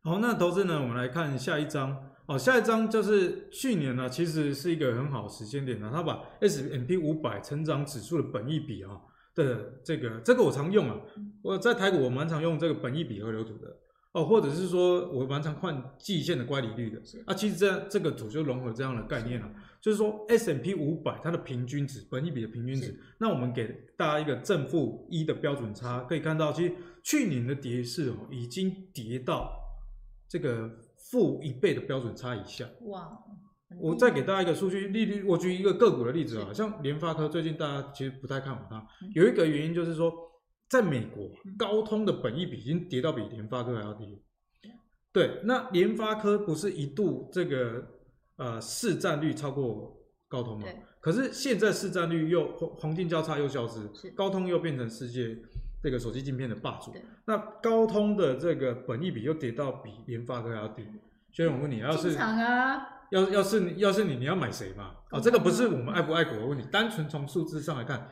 [0.04, 9.02] 好，那投资呢，我们来看下一张哦，下一张就是去年呢，其实是一个很好的时间点呢，它把 S M P 五百成长指数的本益比啊。
[9.36, 11.00] 的这个这个我常用啊，
[11.42, 13.78] 我在台股我蛮常用这个本益比河流图的。
[14.14, 23.68] 哦，或者是说我蛮常看季线的乖离率的啊，其实这这个图就融合这样的概念了，就是说 S M P 五百它的平均值，本益比的平均值，那我们给
[23.98, 29.52] 大家一个正负一的标准差，可以看到其实去年的跌势哦，已经跌到
[30.30, 33.18] 这个负一倍的标准差以下，哇。
[33.80, 40.14] 我再给大家一个数据利率，我举一个个股的例子啊，像联发科，最近大家其实不太看好它，有一个原因就是说，
[40.70, 44.22] 在美国高通的本益比已经跌到比联发科还要低。
[45.12, 47.86] 对，那联发科不是一度这个
[48.38, 49.96] 呃市占率超过
[50.28, 50.68] 高通吗？
[51.00, 53.82] 可是现在市占率又黄黄金交叉又消失，
[54.16, 55.38] 高通又变成世界
[55.84, 56.92] 这个手机晶片的霸主。
[57.26, 60.84] 那高通的这个本益比又跌到比联发科还要低，
[61.32, 62.18] 所以我问你，要是
[63.14, 64.86] 要要是要是你你要买谁嘛？
[65.10, 68.10] 啊、哦，这个不是我们爱不爱国的问题，单纯从数字上来看，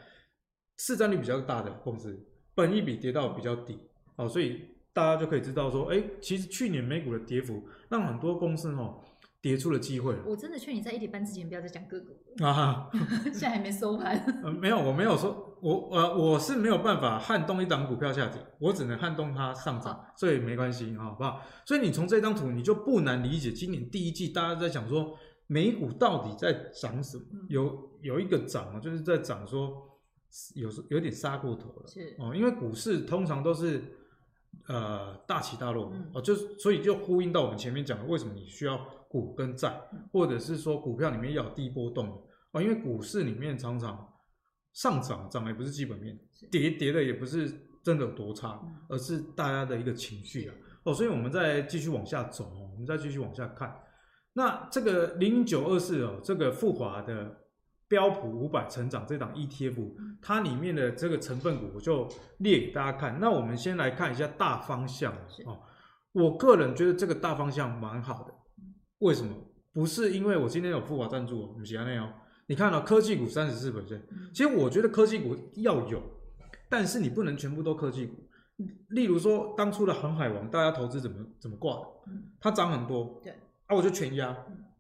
[0.78, 3.80] 市占率比较大的公司，本一比跌到比较低，
[4.16, 4.62] 哦，所以
[4.94, 9.04] 大家就可以知道说，哎，其实去年美股的跌幅让很多公司哦。
[9.42, 12.90] 跌出了机会，我真的劝你在一点半之前不要再讲个股啊哈！
[13.26, 14.16] 现在还没收盘。
[14.44, 21.42] 呃，没有，我没有说，我呃我是没有办法撼动一档股票下跌，我只能撼动它上涨，所以没关系，好不好？
[21.66, 27.24] 所以你从这张图你就不难理解，今年第一季大家在讲说美股到底在涨什么？
[27.50, 29.74] 有有一个涨啊，就是在涨说
[30.54, 33.82] 有时有点杀过头了，是哦，因为股市通常都是
[34.68, 38.80] 呃大起大落哦，就所以就呼应到我们前面讲的，为什么你需要。
[39.12, 39.80] 股跟债，
[40.12, 44.08] 或者是说股票里面要有低波动啊，因为股市里面常常
[44.74, 46.18] 上涨涨也不是基本面，
[46.50, 47.52] 跌跌的也不是
[47.84, 50.56] 真的有多差，嗯、而是大家的一个情绪啊。
[50.84, 53.76] 哦，所以我们再继续往下走哦，我们再继续往下看。
[54.34, 57.38] 那这个零零九二四哦，这个富华的
[57.88, 63.20] 标普五百成长这档 ETF，它里面的这个成分股我就列给大家看。
[63.20, 65.14] 那我们先来看一下大方向
[65.46, 65.60] 哦。
[66.14, 68.34] 我个人觉得这个大方向蛮好的，
[69.02, 69.36] 为什么？
[69.74, 72.14] 不是因为我今天有富华赞助哦，不是这样哦。
[72.48, 74.02] 你看到、哦、科技股三十四%，
[74.34, 76.02] 其实我觉得科技股要有，
[76.70, 78.16] 但是你不能全部都科技股。
[78.90, 81.82] 例如说，当初的航海王，大家投资怎么怎么挂的？
[82.40, 83.32] 它涨很多，对，
[83.68, 84.38] 啊，我就全压。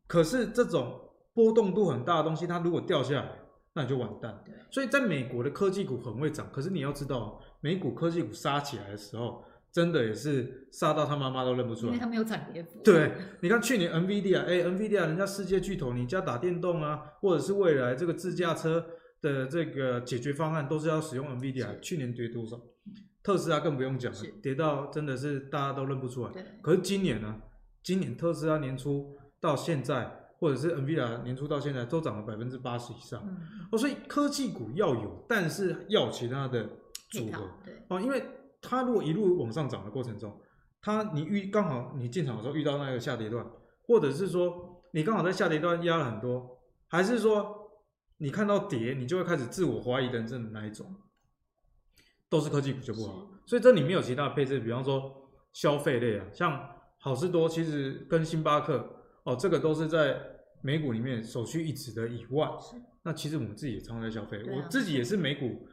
[0.08, 1.00] 可是这种
[1.34, 3.40] 波动度很大的东西，它如果掉下来，
[3.74, 4.40] 那你就完蛋。
[4.46, 12.80] 对，所以在美国的科技股很会涨，可是你要知道，美股科技股杀起来的时候，真的也是杀到他妈妈都认不出来，因为他没有涨跌幅。
[12.84, 18.86] 对，你看去年 NVIDIA，哎，NVIDIA 人家世界巨头，你家打电动啊，或者是未来这个自驾车
[19.22, 21.80] 的这个解决方案，都是要使用 NVIDIA。
[21.80, 22.60] 去年跌多少？
[23.24, 26.32] 特斯拉更不用讲了，跌到真的是大家都认不出来。
[26.62, 27.42] 可是今年呢？
[27.84, 33.24] 今年特斯拉年初到现在，或者是 NVIDIA 年初到现在，都涨了百分之八十以上。
[33.26, 33.38] 嗯、
[33.72, 36.68] 哦，所以科技股要有，但是要其他的
[37.12, 37.50] 组合。
[37.64, 37.76] 对。
[37.90, 38.24] 哦，因为
[38.62, 40.40] 它如果一路往上涨的过程中，
[40.82, 43.46] 它你遇刚好你进场的时候遇到那个下跌段，
[43.88, 47.72] 或者是说你刚好在下跌段压了很多，还是说
[48.18, 50.96] 你看到跌，你就会开始自我怀疑人生的那一种。
[52.30, 56.66] 都是科技股就不好，所以这里面有其他的配置，比方说消费类啊，像
[56.98, 60.18] 好事多其实跟星巴克哦，这个都是在
[60.62, 62.48] 美股里面首屈一指的以外，
[63.04, 65.68] 那其实我们自己也常常在消费，我自己也是美股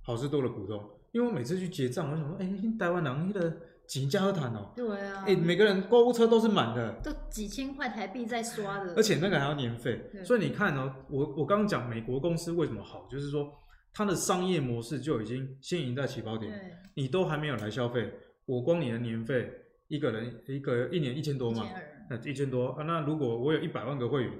[0.00, 0.80] 好事多的股东，
[1.16, 2.46] 因为我每次去结账，我想说，哎，
[2.78, 13.50] 台湾人那个几家谈哦，对啊，哎，每个人购物车都是满的，都几千块台币在刷的，而且那个还要年费，所以你看哦，我我刚刚讲美国公司为什么好，就是说。
[13.98, 16.52] 它的商业模式就已经先赢在起跑点，
[16.92, 18.12] 你都还没有来消费，
[18.44, 19.50] 我光你的年费
[19.88, 21.64] 一个人一个一年一千多嘛，
[22.10, 24.32] 那一千多啊，那如果我有一百万个会员，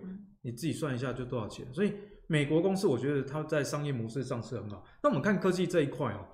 [0.43, 1.65] 你自己算一下就多少钱？
[1.73, 1.95] 所以
[2.27, 4.85] 美国公司我觉得它在商业模式上是很好。
[5.03, 6.27] 那我们看科技这一块哦，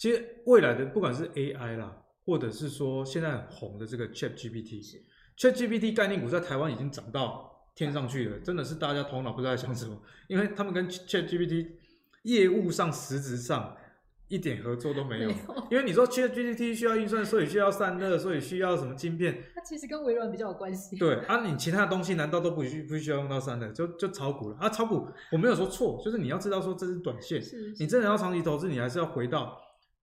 [0.00, 11.72] 其实未来的不管是 AI 啦，或者是说现在很红的这个 ChatGPT，ChatGPT 概念股在台湾已经涨到天上去了，真的是大家头脑不知道在想什么，因为他们跟 ChatGPT。
[12.24, 13.74] 业务上实质上
[14.28, 19.42] 一点合作都没有，没有，因为你说 ChatGPT 需要运算，所以需要散热，所以需要什么晶片？
[19.54, 20.98] 它其实跟微软比较有关系。
[20.98, 23.72] 对啊，你其他的东西难道都不需不需要用到散热？
[23.72, 24.68] 就就炒股了啊！
[24.68, 29.58] 炒股我没有说错，就是你要知道说这是短线，是是你真的要长期投资，你还是要回到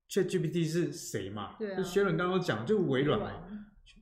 [0.10, 1.56] ChatGPT 是谁嘛？
[1.60, 3.32] 对啊，就薛伦刚刚讲，就微软嘛，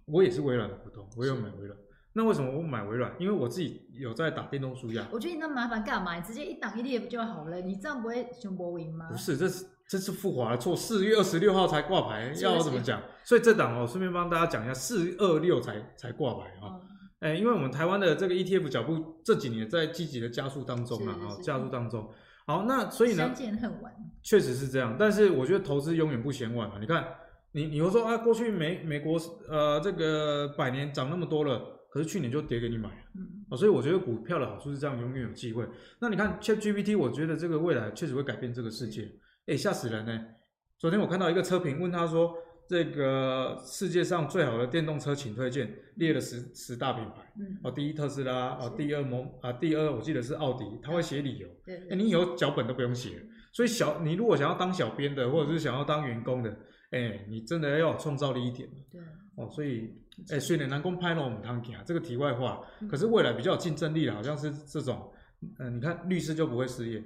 [0.06, 1.78] 我也是微软的股东，我有买微软。
[2.14, 3.14] 那为什么我买微软？
[3.20, 5.06] 因为我自己有在打电动书呀。
[5.12, 6.16] 我觉得你那么麻烦干嘛？
[6.16, 7.60] 你直接一档一列不就好了？
[7.60, 9.10] 你这样不会熊博赢吗？
[9.12, 10.74] 不是，这是这是复华的错。
[10.74, 13.02] 四月二十六号才挂牌，要我怎么讲？
[13.26, 16.80] 所以这档哦，顺便帮大家讲一下，四二六才才挂牌啊。
[17.20, 22.10] 哎、嗯欸，因为我们台湾的这个 ETF 脚步这几年在积极的加速当中啊，啊，加速当中。
[22.46, 23.34] 好，那所以呢，
[24.22, 24.96] 确实是这样。
[24.98, 26.76] 但是我觉得投资永远不嫌晚嘛。
[26.80, 27.06] 你看，
[27.52, 31.74] 你你又说啊，过去美美国呃这个百年涨那么多了。
[31.90, 35.66] 可是去年就跌给你买了，嗯，哦，所以我觉得股票的好处是这样，永远有机会。
[36.00, 39.10] 那你看 ChatGPT，我觉得这个未来确实会改变这个世界。
[39.46, 40.20] 哎，吓死人呢！
[40.78, 42.36] 昨天我看到一个车评，问他说，
[42.68, 53.22] 这个世界上最好的电动车，请推荐，列了十十大品牌，嗯，哦，第一特斯拉，哦，第二摩，啊，第二我记得是奥迪，他会写理由，对，对，你以后脚本都不用写，
[53.54, 56.58] 所以小你如果想要当小编的，或者是想要当员工的，
[56.92, 59.02] 哎，你真的要有创造力一点，对，
[59.36, 60.02] 哦，所以。
[60.32, 65.12] 哎，虽然南宫拍了我们汤吉啊，这个题外话，可是未来比较有竞争力的，好像是这种，
[65.60, 67.04] 嗯、呃，你看律师就不会失业。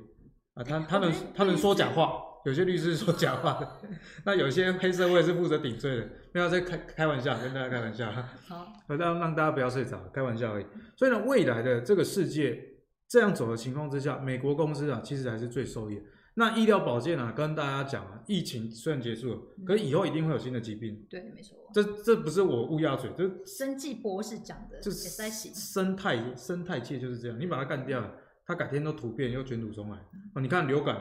[0.53, 3.67] 啊，他他能他能说假话，有些律师说假话的，
[4.25, 8.11] 那有些黑社会是负责顶罪的，没有在开开玩笑，跟大家开玩笑，
[8.47, 10.65] 好，让让大家不要睡着，开玩笑而已。
[10.95, 12.59] 所以呢，未来的这个世界
[13.07, 16.01] 这样走的情况之下，美国公司啊，其实还是最受益。
[16.35, 21.05] 那医疗保健啊，跟大家讲啊，疫情虽然结束了，可是以后一定会有新的疾病。
[21.09, 21.57] 对，没错。
[21.73, 28.11] 这这不是我乌鸦嘴，这生计博士讲的，这生态生态界就是这样，你把它干掉了，
[28.45, 29.97] 它改天都突变又卷土重来。
[30.35, 30.95] 哦，你看流感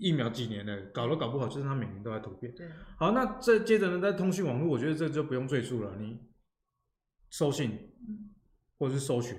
[0.00, 2.52] 疫苗几年了，搞都搞不好，就是它每年都在突变。
[2.54, 2.68] 对。
[2.96, 5.96] 好，那这接着呢，在通讯网络，我觉得这就不用赘述了。
[5.98, 6.18] 你
[7.30, 7.78] 收信
[8.78, 9.36] 或者是搜寻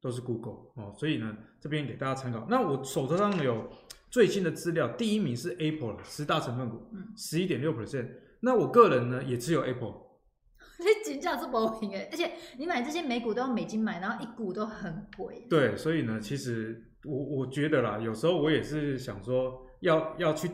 [0.00, 2.46] 都是 Google 哦，所以呢，这边给大家参考。
[2.48, 3.70] 那我手头上有。
[4.08, 6.80] 最新的资料，第一名是 Apple 了，十大成分股，
[7.16, 8.08] 十一点六 percent。
[8.40, 9.92] 那我个人呢，也只有 Apple。
[10.78, 15.44] 你金价是不平诶，而且你买这些美股都要美金买，然后一股都很贵。
[15.50, 20.50] 对，所以呢，其实我我觉得啦，有时候我也是想说，要要去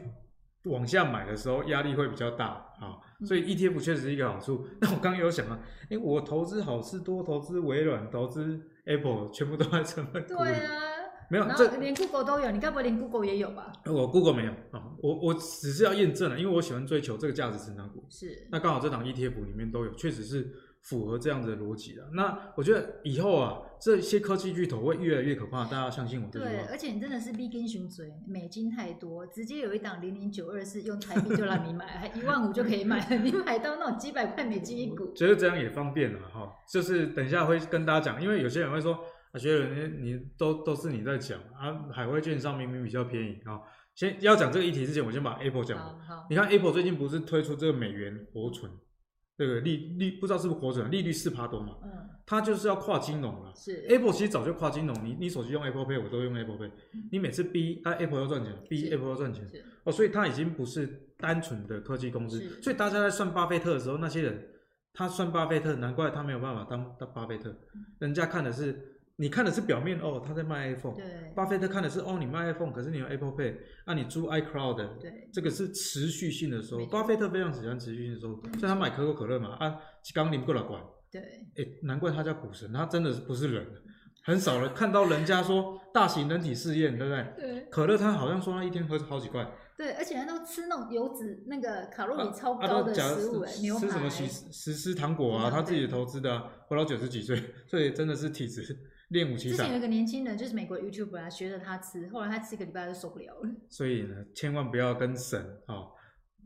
[0.64, 2.46] 往下买的时候，压力会比较大
[2.80, 2.98] 啊。
[3.24, 4.66] 所以 ETF 确实是一个好处。
[4.80, 5.58] 那我刚刚有想啊，
[5.90, 10.34] 哎，我投资好事多，投资微软，投资 Apple，全部都在成分股。
[10.36, 10.72] 对啊。
[11.30, 13.72] 没有，这连 Google 都有，你该不会连 Google 也有吧？
[13.86, 18.04] 我 Google 没有啊，我我只是要验证了，因为我喜欢追求这个价值成长股。
[18.10, 20.52] 是，那刚好这档 ETF 里面都有，确实是
[20.82, 22.08] 符合这样子的逻辑的。
[22.12, 26.50] 那我觉得以后啊，这些科技巨头会越来越可怕，大家相信我这句话。
[26.50, 35.12] 对，而且你真的是逼根熊嘴，美金太多，直接有一档零零九二四用台币就让你买，还一万五就可以买了，你买到那种几百块美金一股。
[35.14, 38.98] 觉得这样也方便了哈，就是等一下会跟大家讲，因为有些人会说。
[39.32, 43.58] 啊，学人，你你都都是你在讲啊，海外券商明明比较便宜啊。
[43.94, 45.98] 先要讲这个议题之前，我先把 Apple 讲了。
[46.28, 48.70] 你看 Apple 最近不是推出这个美元活存，
[49.42, 51.76] 这个利利不知道是不是活准，利率四趴多嘛？
[51.82, 51.90] 嗯。
[52.24, 53.52] 它就是要跨金融了。
[53.56, 53.84] 是。
[53.88, 56.70] Apple 其实早就跨金融，你你手机用 Apple Pay，我都用 Apple Pay。
[57.10, 59.44] 你每次 B 啊 Apple 要赚钱，B Apple 要赚钱。
[59.82, 60.86] 哦，所以它已经不是
[61.18, 62.38] 单纯的科技公司。
[62.62, 64.48] 所以大家在算巴菲特的时候，那些人
[64.94, 67.52] 他算巴菲特，难怪他没有办法当当巴菲特。
[67.98, 68.91] 人家看的是。
[69.16, 70.94] 你看的是表面哦，他在卖 iPhone。
[70.94, 71.04] 对。
[71.34, 74.98] 巴菲特看的是哦，你卖 iPhone，可是你有 Apple Pay，啊，你租 iCloud。
[74.98, 75.28] 对。
[75.32, 76.86] 这个是持续性的收入。
[76.86, 79.78] 巴菲特非常喜欢持续性的收入，所以他买可口可乐嘛，啊，
[80.14, 80.82] 刚领过来管。
[81.10, 81.20] 对。
[81.56, 83.66] 哎，难怪他叫股神，他真的是不是人，
[84.24, 87.26] 很少人看到人家说大型人体试验，对不对？
[87.36, 87.66] 对。
[87.70, 89.46] 可乐他好像说他一天喝好几罐。
[89.76, 93.86] 对，而且他都吃那种油脂、那个卡路里超高的食物，牛排。
[93.86, 95.50] 吃什么喜时时糖果啊？
[95.50, 98.76] 他自己投资的，活到九十几岁，所以真的是体质。
[99.12, 99.56] 练武奇才。
[99.56, 103.50] 之前有一个年轻人，就是美国 YouTuber 啊，学着他吃，后来他吃一个礼拜就受不了了。
[103.68, 105.88] 所以呢，千万不要跟神啊、哦、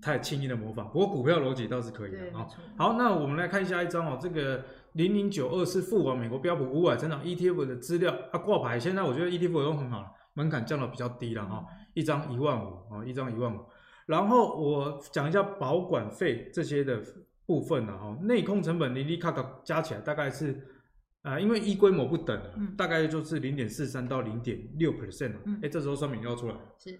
[0.02, 0.90] 太轻易的模仿。
[0.90, 2.48] 不过股票逻辑倒是可以的啊、哦。
[2.76, 8.78] 好，那我们来看下一张哦，这个零零九二是富王美国标普五百成长 ETF 的资料，它挂牌。
[8.78, 13.60] 现在我觉得 ETF 都很好了，门槛降到比较低了哈、哦，一张一万五啊，一张一万五。
[14.06, 17.00] 然后我讲一下保管费这些的
[17.46, 20.72] 部分了哈，内控成本零零卡卡加起来大概是。
[21.26, 26.96] 啊，因为一规模不等啊，嗯、大概就是零点四三到零点六 percent 哎，嗯、这时候说明要出来是，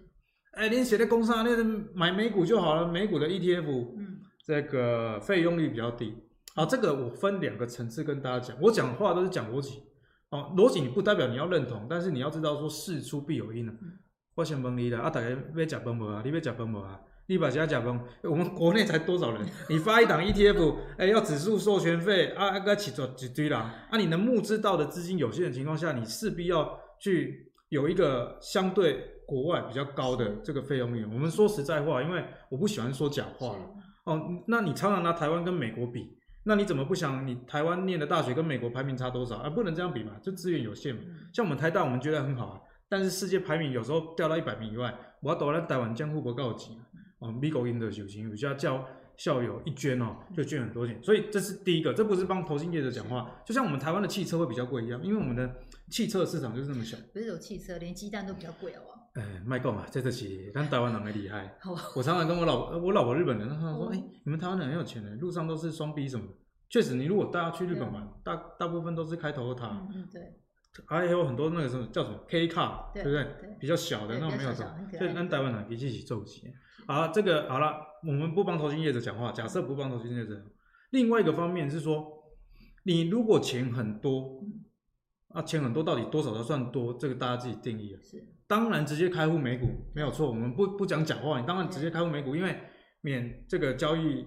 [0.55, 1.65] 哎，您写在工商那个
[1.95, 6.13] 买美股就好了，美股的 ETF，嗯，这个费用率比较低。
[6.57, 9.83] 好，这个我分两个层次跟大家讲，我讲的话都是讲逻辑，
[10.31, 13.75] 哦，逻辑你不代表你要认同，但是你要知道说事出必有因啊。
[13.81, 13.93] 嗯、
[14.35, 16.21] 我先问你啦，啊，大家要吃饭无啊？
[16.25, 17.01] 你要吃饭无啊？
[17.27, 19.45] 立把家甲方，我们国内才多少人？
[19.69, 23.75] 你发一档 ETF，哎、欸，要指数授权费啊，该起做几堆啦。
[23.91, 31.05] 啊，你能募资到的资金有限的情况下，你势必要去有一个相对国外比较高的这个费用率。
[31.05, 33.63] 我们说实在话，因为我不喜欢说假话了。
[34.05, 39.39] 哦，那你常常拿台湾跟美国比，那你怎么不想你台湾念的大学跟美国排名差多少？
[39.39, 41.01] 啊，不能这样比嘛，就资源有限嘛。
[41.33, 46.79] 像我们台大，我们觉得很好啊，但是世界排名有时候掉到一百名以外，我要躲在台湾江湖不告急。
[47.27, 55.51] 哦，美国印的友情，有些教校友一捐哦，就捐很多钱，所以这是第一个，这不是帮投信业者讲话，就像我们台湾的汽车会比较贵一样，因为我们的
[55.91, 56.97] 汽车市场就是这么小。
[57.13, 58.81] 不是有汽车，连鸡蛋都比较贵哦。
[59.15, 61.57] 哎，卖够嘛，这这些，但台湾人没厉害。
[61.61, 66.33] 好，我常常跟我老我老婆日本人，他说，哎，你们台湾人很有钱的，路上都是双 B 什么的。
[66.69, 69.89] 确实，你如果大家去日本玩，大大部分都是开头的塔。
[69.95, 70.21] 嗯，对。
[70.85, 73.27] 还有很多那个什么叫什么 K car，对不对？
[73.59, 76.53] 比较小的那种没有什么，所以咱台湾人一起起做起。
[76.87, 77.75] 好，这个好了，
[78.07, 79.33] 我们不帮投信业者讲话。
[79.33, 80.41] 假设不帮投信业者，
[80.91, 82.07] 另外一个方面是说，
[82.85, 84.41] 你如果钱很多，
[85.31, 86.95] 啊，钱很多到底多少才算多？
[86.95, 87.99] 这个大家自己定义啊。
[88.05, 89.67] 是，当然直接开户美股
[89.97, 91.41] 没有错，我们不不讲假话。
[91.41, 92.57] 你当然直接开户美股，因为
[93.01, 94.25] 免这个交易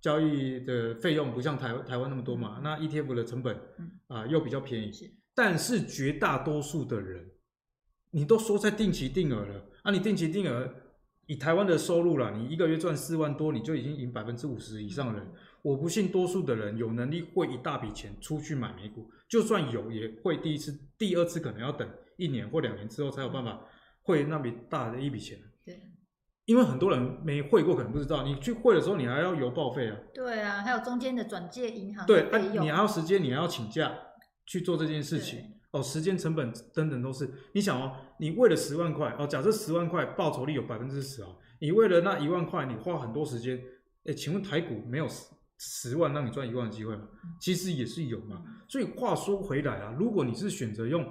[0.00, 2.60] 交易的费用不像台台湾那么多嘛。
[2.62, 3.58] 那 ETF 的成本
[4.06, 4.92] 啊又比较便宜，
[5.34, 7.32] 但是绝大多数的人，
[8.12, 10.72] 你都说在定期定额了，啊，你定期定额。
[11.26, 15.28] 以台湾的收入啦，你一个月赚四万多，你就已经赢百分之五十以上的人。
[15.62, 23.60] 我不信多数的人有能力汇一大笔钱出去买美股，就算有，也会第一次、第二次可能要等一年或两年之后才有办法
[24.02, 25.36] 汇那笔大的一笔钱。
[25.64, 25.82] 对，
[26.44, 29.96] 因为很多人没汇过，可能不知道，你去汇的时候，你还要邮报费啊。
[30.14, 33.92] 对啊，还有中间的转借银行对，啊，你还要时间，你还要请假
[34.46, 35.40] 去做这件事情。
[35.76, 37.28] 哦，时间成本等等都是。
[37.52, 43.60] 你想哦，你为了十万块哦，假设十万块报酬率有百分之十哦，你为了那一万块，你花很多时间。
[44.04, 45.26] 哎，请问台股没有十
[45.58, 47.08] 十万让你赚一万的机会吗？
[47.40, 48.42] 其实也是有嘛。
[48.68, 51.04] 所以话说回来啊，如果你是选择用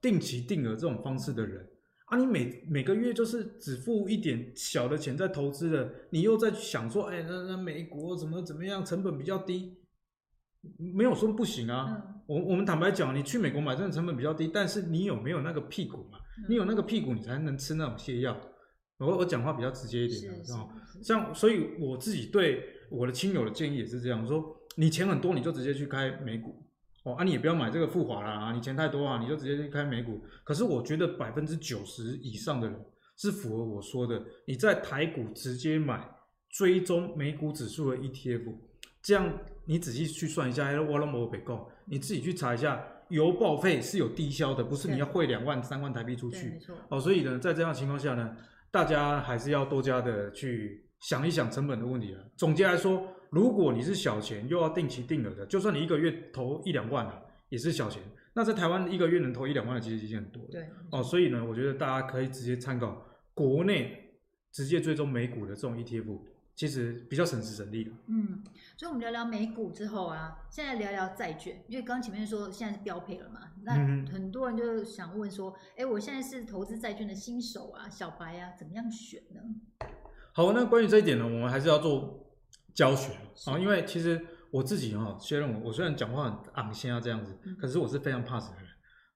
[0.00, 1.68] 定期定额这种方式的人
[2.06, 9.78] 啊，你每每个月就是只付一点小的钱在投资的，你又在想说，哎，那那美国怎么怎么样，成本比较低。
[10.94, 16.18] 没有说不行啊，嗯、我我们坦白讲，你去美国买真的成本比较低，但是你有没有那个屁股嘛？
[16.38, 18.38] 嗯、你有那个屁股，你才能吃那种泻药。
[18.98, 20.68] 我我讲话比较直接一点啊，
[21.02, 26.64] 像所以我自己对我的亲友的建议也是这样说：你钱很多，你就直接去开美股
[27.04, 30.20] 哦，啊，你也不要买这个富华啦啊，你钱太多啊，你就直接去开美股。
[30.44, 32.80] 可是我觉得百分之九十以上的人
[33.16, 36.08] 是符合我说的，你在台股直接买
[36.50, 38.54] 追踪美股指数的 ETF，
[39.04, 39.32] 这样
[39.66, 48.36] 你仔细去算一下，我拢无白讲，你自己去查一下，邮报费是有低消的，不是你要汇两万三万台币出去哦，所以呢，在这样的情况下呢。
[48.74, 52.28] 大家还是要多加的去想一想成本的问题了。
[52.36, 58.02] 总结来说，如果你是小钱又要定期定额的，就算你一个月投一两万啊，也是小钱。
[58.34, 60.48] 那在台湾一个月能投一两万的，其实已经很多了。
[60.50, 63.00] 对哦，所以呢，我觉得大家可以直接参考
[63.32, 63.96] 国内
[64.50, 66.20] 直接追踪美股的这种 ETF，
[66.56, 67.90] 其实比较省时省力的。
[68.06, 68.42] 嗯，
[68.76, 73.40] 所以我们聊聊美股之后啊，现在聊聊债券，因为刚前面说现在是标配了嘛。
[73.62, 73.74] 那
[74.12, 79.40] 很多人就想问说，哎、欸，我现在是投资债券的新手啊，小白啊，怎么样选呢？
[80.32, 82.28] 好，那关于这一点呢，我们还是要做
[82.74, 83.12] 教学
[83.46, 88.68] 啊，因为其实我自己哈，虽然我我虽然讲话很昂先啊这样子，可是我是非常怕死的人。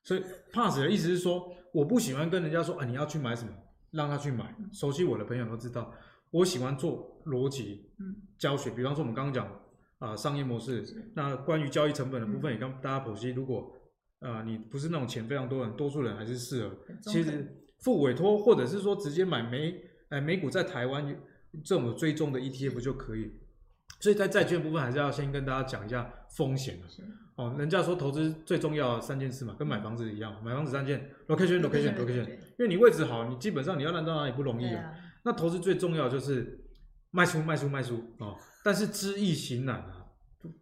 [0.02, 3.52] 所以怕死的意思是说，我不喜欢跟人家说，啊，你要去买什么，
[3.90, 4.56] 让他去买。
[4.72, 5.92] 熟悉我的朋友都知道，
[6.30, 7.90] 我喜欢做逻辑
[8.38, 8.70] 教学。
[8.70, 9.48] 比方说，我们刚刚讲
[9.98, 13.30] 啊，商业模式，那关于交易成本的部分也跟大家剖析。
[13.30, 13.72] 如果
[14.20, 16.74] 啊、呃，你不是那种钱非常多人，多数人还是适合。
[17.02, 21.16] 其实付委托或者是说直接买美，哎，美股在台湾
[21.64, 23.32] 这种追踪的 ETF 就可以。
[24.00, 26.78] 所以在债券部分还是要先跟大家讲一下风险
[27.36, 32.28] 哦，人家说投资最重要的三件事嘛，跟买房子一样，买房子三件：location，location，location。
[32.28, 34.82] 因为你位置好，你基本上你要烂到哪里不容易啊。
[34.82, 36.57] 啊那投资最重要就是
[37.10, 38.36] 卖出，卖出，卖出哦。
[38.64, 40.06] 但是知易行难啊，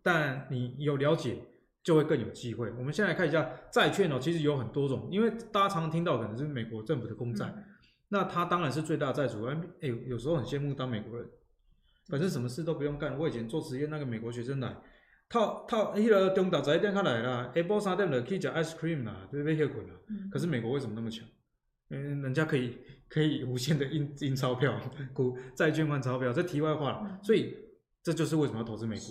[0.03, 1.39] 但你有了解。
[1.87, 2.69] 就会更有机会。
[2.73, 7.65] 我们先来看一下债券哦，其实有很多种，因为大家常常听到可能是美国政府的公债，嗯、
[8.09, 9.45] 那它当然是最大债主。
[9.45, 9.57] 哎，
[10.09, 11.31] 有时候很羡慕当美国人，
[12.09, 13.17] 反正什么事都不用干。
[13.17, 14.77] 我以前做实验，那个美国学生来
[15.29, 19.69] 套套，那个中岛十一点他来了，下晡三点了可以吃 ice cream 啦，对不对？
[19.69, 19.95] 困了。
[20.33, 21.25] 可是美国为什么那么强？
[21.91, 22.79] 嗯，人家可以
[23.09, 24.79] 可以无限的印印钞票，
[25.13, 26.33] 股债券换钞票。
[26.33, 27.55] 这题外话了，所以。
[28.07, 29.03] 这就是为什么要投资美股。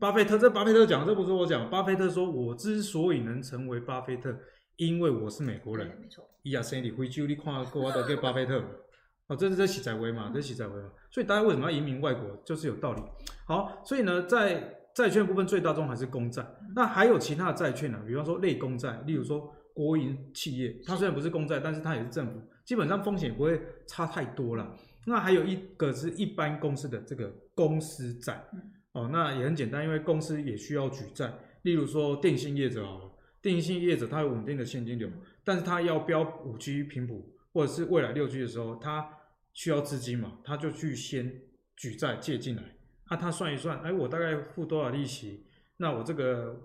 [0.00, 1.70] 巴菲特，这巴菲特讲，这不是我讲。
[1.70, 4.36] 巴菲特说：“我之所以能成为巴菲特，
[4.74, 6.28] 因为我是美国人。”没错。
[6.42, 8.60] 伊亚森里非洲，你看过我都叫巴菲特。
[9.28, 10.32] 哦，这是在洗债威嘛？
[10.34, 10.90] 这洗债威嘛？
[11.12, 13.02] 所以大家为什么要移民外国，就是有道理。
[13.46, 16.44] 好，所以呢，在债券部分最大宗还是公债。
[16.74, 18.02] 那还有其他的债券呢？
[18.04, 24.76] 比方说类公债，例如说国营企业，它虽然不是公债，但是它也是政府，基本上风险不会差太多了。
[25.06, 28.44] 那还有一个是一般公司的这个公司债，
[28.92, 31.32] 哦，那也很简单，因为公司也需要举债。
[31.62, 33.10] 例如说电信业者好了，
[33.40, 35.08] 电信业者它有稳定的现金流，
[35.42, 39.08] 但是它要标五 G 频谱或者是未来六 G 的时候，它
[39.54, 41.40] 需要资金嘛，它就去先
[41.74, 42.62] 举债借进来。
[43.08, 45.46] 那、啊、他算一算，哎，我大概付多少利息？
[45.78, 46.60] 那我这个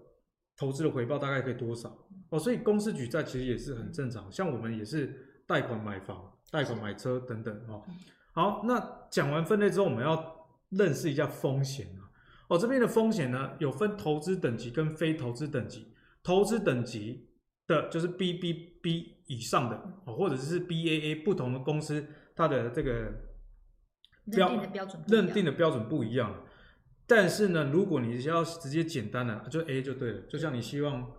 [0.58, 1.90] 投资的回报大概可以多少？
[2.30, 7.84] 哦，所以公司举债其实也是很正常，像我们也是贷款买房、贷款买车等等哦。
[8.34, 12.10] 好，那讲完分类之后，我们要认识一下风险啊。
[12.48, 15.94] 哦，这边的风险呢，有分投资等级跟非投资等级。
[16.24, 17.30] 投资等级
[17.68, 19.76] 的就是 BBB 以上的，
[20.06, 23.12] 哦，或者是 BAA 不同的公司，它的这个
[24.32, 26.44] 标认定的标准认定的标准不一样。
[27.08, 30.22] 但是呢，如果你要直接简单的，就 A 就对了。
[30.30, 31.12] 就像你希望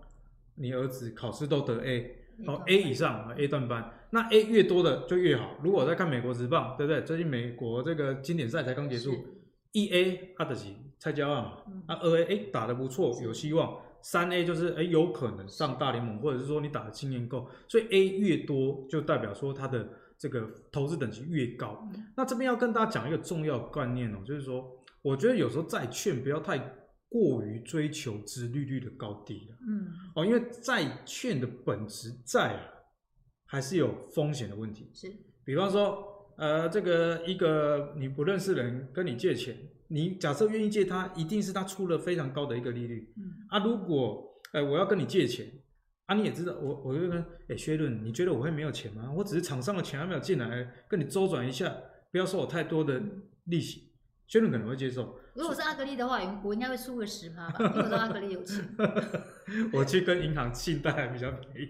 [0.55, 2.13] 你儿子考试都得 A。
[2.45, 5.55] 哦，A 以上，A 段班，那 A 越多的就越好。
[5.63, 7.01] 如果在看美国职棒，对不对？
[7.01, 9.11] 最近美国这个经典赛才刚结束，
[9.71, 13.79] 一 A 阿德奇蔡家旺嘛，啊二 A 哎打得不错，有希望。
[14.03, 21.89] 三 A 就是哎有可能上大联盟，或者是说你打的经验够，所以 A 越多就代表说它的这个投资等级越高。
[22.15, 24.76] 那这边要跟大家讲一个重要观念哦，就是说，
[25.07, 26.59] 我觉得有时候债券不要太。
[27.09, 32.61] 过于追求殖利率的高低了，嗯，哦，因为债券的本质债啊，
[33.45, 34.91] 还是有风险的问题。
[34.93, 35.07] 是，
[35.45, 36.03] 比方说，
[36.37, 43.09] 呃，这个一个你不认识的人跟你借钱，你假设愿意借他，一定是他出了非常高的一个利率。
[43.15, 45.49] 嗯，啊，如果，呃，我要跟你借钱，
[46.07, 49.09] 啊，你也知道，我我就跟，哎，薛润，你觉得我会没有钱吗？
[49.15, 51.73] 我只是厂上的钱还没有进来，跟你周转一下，
[52.11, 53.01] 不要收我太多的
[53.45, 53.86] 利息，
[54.27, 55.17] 薛润可能会接受。
[55.33, 58.63] 如果是阿格力的话，我应该会输个十趴吧， 因为我知道阿格力有钱。
[59.73, 61.69] 我去跟银行信贷还比较便宜，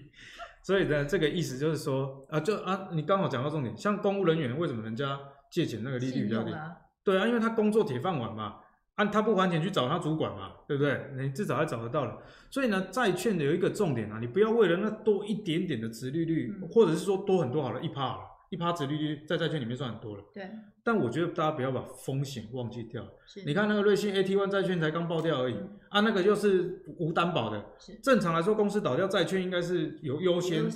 [0.64, 5.20] 所以呢，这个意思就是说啊，就啊，你刚好讲到重点，像公务人员为什么人家
[5.52, 6.52] 借钱那个利率比较低？
[6.52, 8.56] 啊对啊，因为他工作铁饭碗嘛，
[8.96, 11.10] 按、啊、他不还钱去找他主管嘛，对不对？
[11.18, 12.18] 你至少还找得到了。
[12.50, 18.18] 所以呢，债券的有一个重点啊，你不要为了那多一点点的殖利率，嗯、或者是说多很多好了，一趴
[18.50, 20.24] 一趴殖利率在债券里面算很多了。
[20.34, 20.50] 对。
[20.84, 23.06] 但我觉得大家不要把风险忘记掉。
[23.46, 27.74] 你看那个瑞信 AT1 债券才刚爆掉而已，嗯、啊，那个又是无担保的。
[27.78, 27.96] 是。
[27.96, 30.70] 正常来说，公司倒掉，债券应该是有优先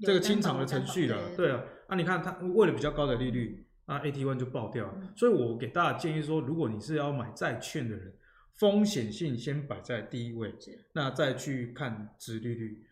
[0.00, 1.34] 这个清偿的程序了。
[1.36, 1.62] 对啊。
[1.86, 4.94] 啊，你看它为了比较高的利率，啊，AT1 就爆掉了。
[4.96, 8.12] 嗯、所以我给大家建议说，如果你是要买债券的人，
[8.58, 10.54] 风险性先摆在第一位，
[10.92, 12.82] 那再去看值利率。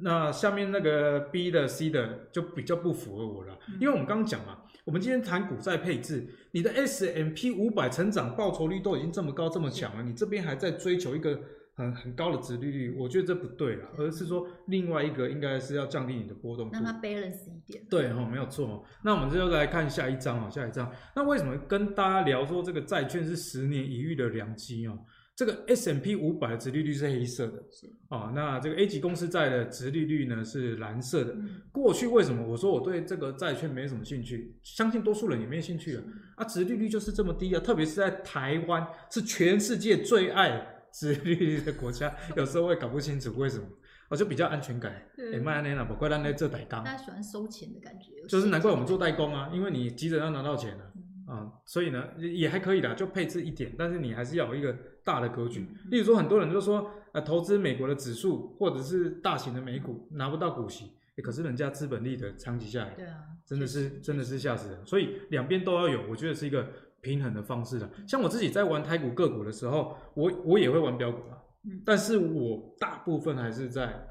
[0.00, 11.40] 那下面那个 B 的 C 的就比较不符合我了，嗯、因为我们刚刚讲嘛，我们今天谈股债配置，你的 S M P 五百成长报酬率都已经这么高这么强了，你这边还在追求一个
[11.76, 17.84] 很很高的殖利率，我觉得这不对了，而是说另外一个应该是要降低你的波动度，让它 balance 一点。
[17.90, 18.84] 对哈、哦，没有错。
[19.02, 20.92] 那我们就来看下一章啊，下一章。
[21.16, 24.98] 那为什么跟大家聊说这个债券是十年一遇的良机哦？
[25.36, 31.32] 这个 S M P 五百的殖利率是黑色的，是啊，那这个 A 级公司债的殖利率呢是蓝色的。
[31.32, 34.56] 嗯、过去为什么我说我对这个债券没什么兴趣？
[34.62, 36.02] 相信多数人也没兴趣啊。
[36.36, 43.64] 啊，殖利率就是这么低啊，特别是在台湾，是全世界最爱殖利率的国家，有时候会搞不清楚为什么。
[44.10, 44.92] 我就比较安全感。
[45.32, 46.84] 哎，卖安内了，不怪咱在做代工。
[46.84, 48.12] 大家喜欢收钱的感觉。
[48.28, 50.92] 就是难怪我们做代工啊，因为你急着要拿到钱啊。
[50.94, 55.68] 嗯啊，所以呢也还可以啦，就配置一点，但是你还是要有一个大的格局。
[55.90, 64.86] 例如说，很多人都说，呃，投资美国的指数或者是大型的美股拿不到股息，欸，可是人家资本利的长期下来，对啊，真的是真的是吓死人。
[64.86, 66.66] 所以两边都要有，我觉得是一个
[67.00, 67.88] 平衡的方式的。
[68.08, 71.38] 像我自己在玩台股个股的时候，我我也会玩标股啊，
[71.84, 74.06] 但是我大部分还是在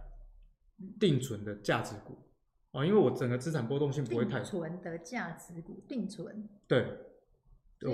[1.00, 2.18] 定存的价值股。
[2.72, 4.40] 啊，因为我整个资产波动性不会太。
[4.40, 6.50] 定存的价值股，定存。
[6.68, 6.88] 对，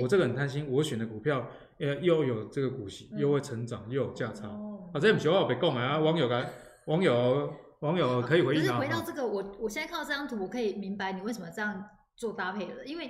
[0.01, 1.47] 我这个很贪心，我选的股票，
[1.79, 4.47] 呃，又有这个股息，又会成长，又有价差。
[4.47, 6.49] 啊，这不需要我别讲啊，网友该，
[6.85, 8.65] 网友网友可以回应啊。
[8.65, 11.83] 可是回到这个，我我现在看到这张图，我可以明白你为什么这样
[12.15, 13.09] 做搭配了，因为。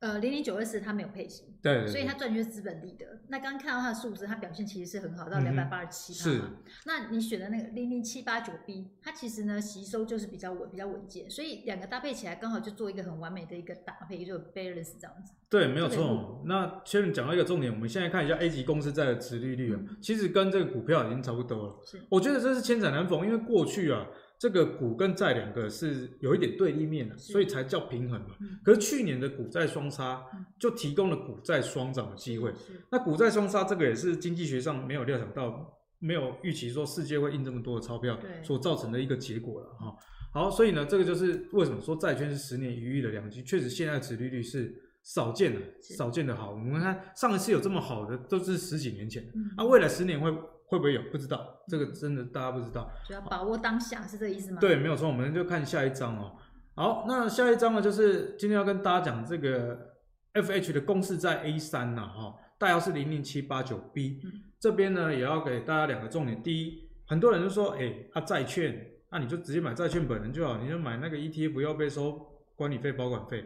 [0.00, 3.06] 呃，零零九二四它没有配型，对，对，对，所以它赚的就是资本利得。
[3.28, 6.12] 那刚刚看到它的数字，它表现其实是很好，到两百八十七。
[6.12, 6.42] 是。
[6.84, 15.32] 那你选的那个零零七八九 B，它其实呢吸收就是比较稳，比较稳健，所以两个搭配起来刚好就做一个很完美的一个搭配，就 balance 这样子。
[15.48, 16.42] 对，没有错。
[16.44, 21.80] 那前面讲到一个重点，我们现在看一下 A 级公司债的殖利率啊，嗯、其实跟这个股票已经差不多了。
[21.86, 22.02] 是。
[22.10, 24.06] 我觉得这是千载难逢，因为过去啊。
[24.44, 28.36] 这个股跟债两个是有一点对立面的，所以才叫平衡嘛。
[28.42, 30.22] 嗯、可是去年的股债双杀
[30.58, 32.52] 就提供了股债双涨的机会。
[32.92, 39.96] 那股债双杀这个也是经济学上没有料想到，没有预期说世界会印这么多的钞票所造成的一个结果了哈。
[40.34, 43.42] 好，所以呢，这个就是为什么说债券是十年一遇的良机。
[43.42, 44.74] 确实，现在的殖利率是
[45.04, 45.60] 少见的，
[45.96, 46.50] 少见的好。
[46.50, 49.24] 我们看上一次有这么好的都是十几年前，
[49.56, 50.30] 那、啊、未来十年会。
[50.68, 51.02] 会不会有？
[51.12, 52.90] 不知道，这个真的大家不知道。
[53.08, 54.58] 就要把握当下，是这个意思吗？
[54.60, 55.08] 对，没有错。
[55.08, 56.36] 我们就看下一章哦。
[56.74, 59.78] 好，那下一章呢，就是今天要跟大家讲这个
[60.34, 64.20] FH 的公式在 A 三呐，哈，代号是零零七八九 B。
[64.24, 66.42] 嗯、这边呢，也要给大家两个重点。
[66.42, 68.74] 第一，很多人就说，哎，啊债券，
[69.10, 72.20] 那、啊、你就直接买债券本人就好，你就买那个 ETF，不要被收
[72.56, 73.44] 管理费、保管费。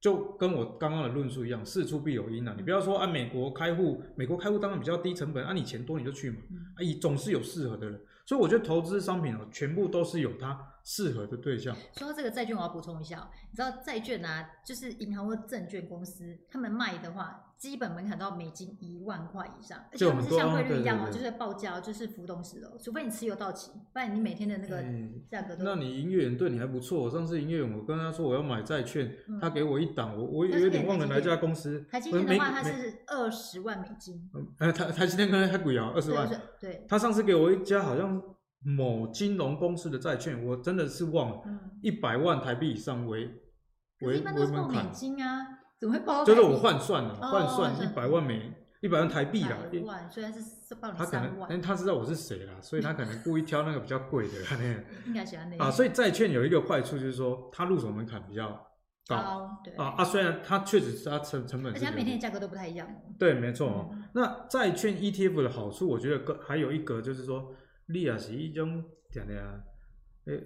[0.00, 2.54] 就跟我刚刚的论述一样，事出必有因啊！
[2.56, 6.38] 你不要说按、啊、美国开户，美国开户当然比较低成本，按、啊、你钱多你就去嘛，
[6.76, 11.76] 啊，总是有适合的人，所以我觉得投资商品哦，全部都是有它适合的对象。
[11.96, 17.46] 说到这个债券，我要补充一下，你知道债券啊，就是银行或证券公司他们卖的话。
[17.60, 24.82] 基本门槛都要美金一万块以上，而且我们是像汇率一样哦，就是报价就是浮动式的，除非你持有到期，不然你每天的那个
[25.30, 25.62] 价格都。
[25.62, 31.84] 那你营业员对你还不错，上次营业员我跟他说我要买债券，他给我一档，我我有点忘了哪家公司。
[31.90, 34.30] 台积电的话，它是二十万美金。
[34.58, 36.26] 呃，台台积电刚才太贵啊，二十万。
[36.58, 36.86] 对。
[36.88, 38.22] 他上次给我一家好像
[38.64, 41.42] 某金融公司的债券，我真的是忘了，
[41.82, 43.26] 一百万台币以上为
[44.00, 45.58] 为为门槛啊。
[45.80, 46.22] 怎么会包？
[46.22, 48.52] 就是我换算了，换算一百万美，
[48.82, 49.56] 一百万台币啦。
[49.72, 54.84] 一万虽然是是报他可能，但他知道我是谁啦，所以他可能故意挑那个比较贵的那个。
[55.08, 55.64] 应该喜欢那个。
[55.64, 58.48] 啊，所以债券有一个坏处就是说，它入手门槛比较
[59.08, 59.58] 高。
[59.64, 59.72] 对。
[59.76, 62.86] 啊啊，虽然它确实是它成成本，而且它每天的价格都不太一样。
[63.18, 63.88] 对，没错哦。
[64.12, 67.54] 那债券 ETF 的好处，我觉得个还有一个就是说，
[67.92, 69.60] 你也是一种怎样啊？
[70.26, 70.42] 诶。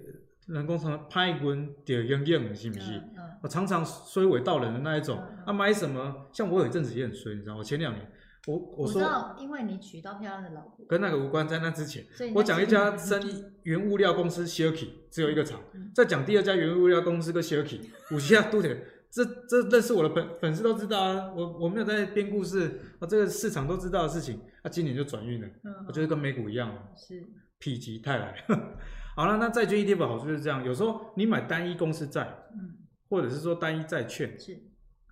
[0.47, 2.91] 人工常拍滚点硬硬，是不是？
[2.91, 5.19] 嗯嗯、我常常衰尾到人的那一种。
[5.43, 6.27] 啊，买什么？
[6.31, 7.57] 像我有一阵子也很衰，你知道？
[7.57, 8.07] 我前两年，
[8.45, 11.47] 我我说，我因为你娶到漂亮的老婆，跟那个无关。
[11.47, 15.59] 在那之前，我讲一家生意，原物料公司 Shirky 只有一个厂。
[15.73, 17.79] 嗯、再讲第二家原物料公司跟 Shirky
[18.11, 18.69] 五七啊，都得。
[19.15, 21.31] 这这认识我的粉粉丝都知道啊。
[21.33, 24.41] 我我没有在编故事啊，这个市场都知道的事情。
[24.61, 28.43] 啊，今年就转运了，嗯、我觉得跟美股一样是否极泰来。
[29.15, 32.75] 好了，那债券 ETF 好处就是这样，有时候你买单一公司债，嗯，
[33.07, 34.59] 或者是说单一债券，是，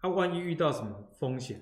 [0.01, 1.62] 它、啊、万一遇到什么风险，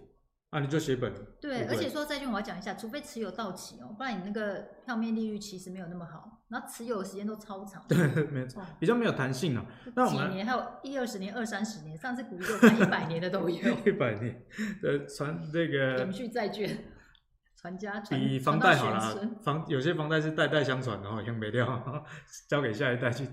[0.51, 1.13] 啊，你就写本。
[1.41, 7.81] 对，而且说债券我要讲一下，除非持有到期哦，不然你那个票面利率其实没有那么好，然后持有的时间都超长。
[7.87, 7.97] 对，
[8.27, 9.65] 没错，比较没有弹性啊。
[9.95, 13.57] 那我们几年还有一二十年、二三十年，上次股市就看一百年的都有。
[13.85, 14.43] 一百年，
[14.83, 16.83] 呃，传这个永续债券，
[17.55, 22.05] 传家传比房贷好啦，房有些房贷是代代相传的哦，用没掉，
[22.49, 23.25] 交给下一代去。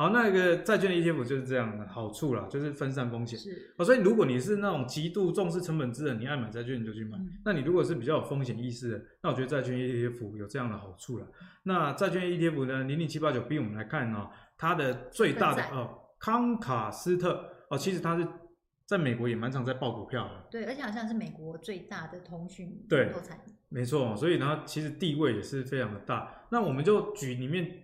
[0.00, 3.38] 好，那个债券的 ETF 就是这样的好处啦，就是分散风险。
[3.38, 7.18] 是，哦，所以如果你是那种极度重视成本制的，你爱买债券你就去买。
[7.18, 11.26] 嗯、那你如果是比较有风险意识的，那我觉得债券 ETF 有这样的好处了。
[11.64, 18.26] 那债券 ETF 呢，零零七八九 B 我们来看哦，它的最大的哦，康卡斯特哦，其实它是
[18.86, 20.46] 在美国也蛮常在报股票的。
[20.50, 23.12] 对，而且好像是美国最大的通讯对，
[23.68, 26.46] 没错，所以呢其实地位也是非常的大。
[26.50, 27.82] 那我们就举里面。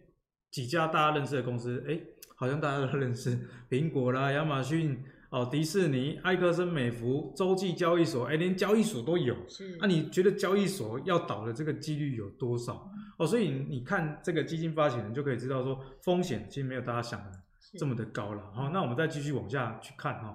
[0.56, 2.00] 几家大家认识的公司，哎，
[2.34, 3.38] 好像大家都认识，
[3.68, 4.98] 苹果啦、亚马逊、
[5.28, 9.36] 哦、迪士尼、埃克森美孚、洲际交易所，哎，连交易所都有。
[9.50, 12.90] 是，那、啊、你觉得交易所要倒的这个几率有多少？
[13.18, 17.30] 哦，所以你看这个基金发行人就可以知道说，风险其实没有大家想的
[17.78, 18.42] 这么的高了。
[18.54, 20.34] 好、哦，那我们再继续往下去看哈。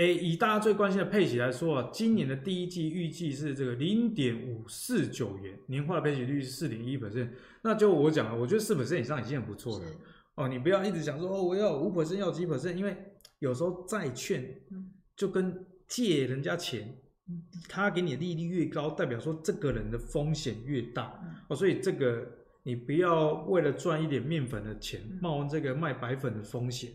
[0.00, 7.28] 哎，以大家最关心的配息来说啊，今年的第一季预计是这个零点五四九元，年化的配息率是四点一 percent。
[7.60, 9.84] 那就我讲了，我觉得四 percent 以上已经很不错了。
[10.36, 12.96] 哦，你不要一直想说哦，我要五 percent，要几 percent，因为
[13.40, 14.42] 有时候债券
[15.14, 16.96] 就跟借人家钱，
[17.68, 21.20] 他给你的利率越高，代表说这个人的风险越大。
[21.50, 22.26] 哦，所以这个
[22.62, 26.90] 你不要为了赚一点面粉的钱，冒这个卖白粉的风险。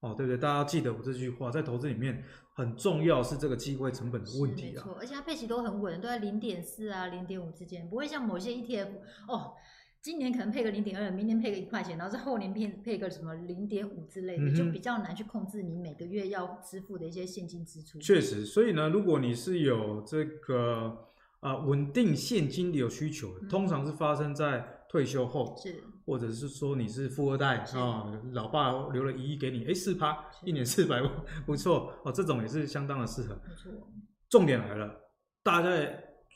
[0.00, 0.36] 哦，对不对？
[0.36, 2.22] 大家要记得我这句话，在投资里面
[2.52, 4.72] 很重要是这个机会成本的问题啊。
[4.74, 8.88] 没错，而且它配息都很稳，都在零点四啊、零点五之间，不会像某些 ETF
[9.26, 9.54] 哦，
[10.02, 17.98] 今年可能配个零点二，明年配个一块钱，然后是后年配配个什么零点五之类的，嗯、就比较难去控制你每个月要支付的一些现金支出。
[17.98, 21.08] 确实，所以呢，如果你是有这个
[21.40, 25.82] 啊、呃、稳定现金流需求，嗯、通常是发生在退休后是。
[26.06, 31.12] 或者是说你是富二代啊、哦，老爸留了一亿给你，哎，四趴，一年四百万，
[31.44, 33.36] 不错哦，这种也是相当的适合。
[34.30, 34.94] 重点来了，
[35.42, 35.68] 大家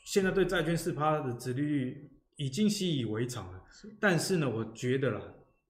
[0.03, 3.63] 现在对债券四趴的殖利率已经习以为常了。
[3.71, 5.21] 是，但是呢，我觉得啦，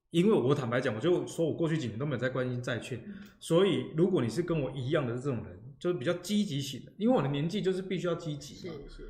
[0.10, 8.74] 因为我坦白讲，我就说我过去几年都没有在关心债券，嗯、所以如果你是跟我一样的这种人，就是比较积极型的，因为我的年纪就是必须要积极嘛。
[8.88, 9.10] 是是。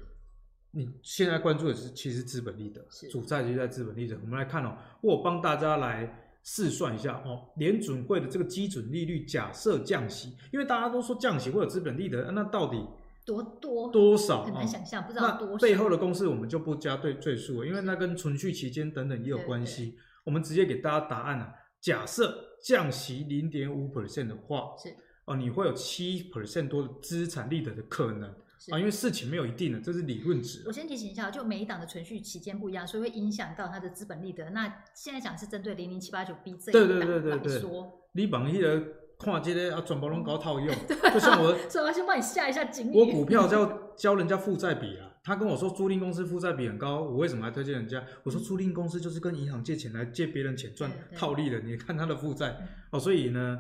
[0.73, 4.17] 你现在关注的是其实资本利得，主债就在资本利得。
[4.21, 12.87] 我们来看哦，我帮大家来试算一下哦，联准会的这个基准利率假设降息，因为大家都说降息会有资本利得，那到底
[13.25, 14.45] 多多多少？
[14.45, 15.57] 很难想象，不知道多少。
[15.57, 19.97] 背后的公式我们就不加对赘述了，因为那跟存续期间等等也有关系。
[20.23, 24.95] 我们直接给大家答案啊，假设降息零点五 percent 的话，是
[25.25, 28.33] 哦，你会有七 percent 多的资产利得的可能。
[28.69, 30.61] 啊，因为事情没有一定的，这是理论值。
[30.67, 34.51] 我先提醒一下，就每一档的存续期间不一样，所以会影响到它的资本利得。
[34.51, 37.69] 那现在讲是针对零零七八九 B 这一档来说，对对对对对，
[38.11, 38.83] 你绑一的
[39.17, 40.67] 跨界的啊，全部拢搞套用，
[41.13, 42.95] 就像我， 所以我先帮你下一下警语。
[42.95, 48.03] 我股票叫教人家负债比啊，他跟我说租赁公司负债比很高，我为什么还推荐人家？
[48.23, 52.55] 我说租赁公司就是跟银行借钱来借别人钱赚套利的，你看他的负债
[52.91, 53.59] 哦，所以呢，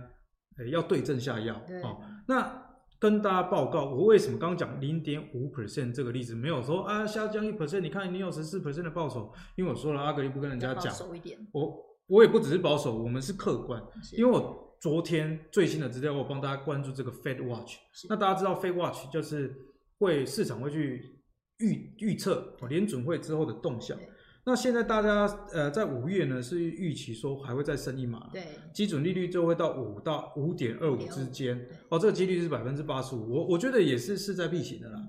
[0.71, 2.67] 要对症下药哦，那。
[3.01, 7.79] 跟大家报告，我为什么刚刚讲零点五 percent 这个例子没有说啊下降一 percent？
[7.79, 10.93] 你看你有十四 percent 的报酬，因为我说了阿格力不跟人家讲，
[11.51, 13.81] 我我也不只是保守，我们是客观，
[14.15, 17.77] 因为我昨天最新的资料，我帮大家关注这个 Fed Watch，
[18.07, 19.51] 那大家知道 Fed Watch 就是
[19.97, 21.23] 会市场会去
[21.57, 23.97] 预预测联准会之后的动向。
[24.43, 34.99] 那现在大家呃在五月呢是预期说还会再升一码，对，基准利率就会到五到五点二五之间，哦，这个几率是百分之八十五，我我觉得也是势在必行的啦。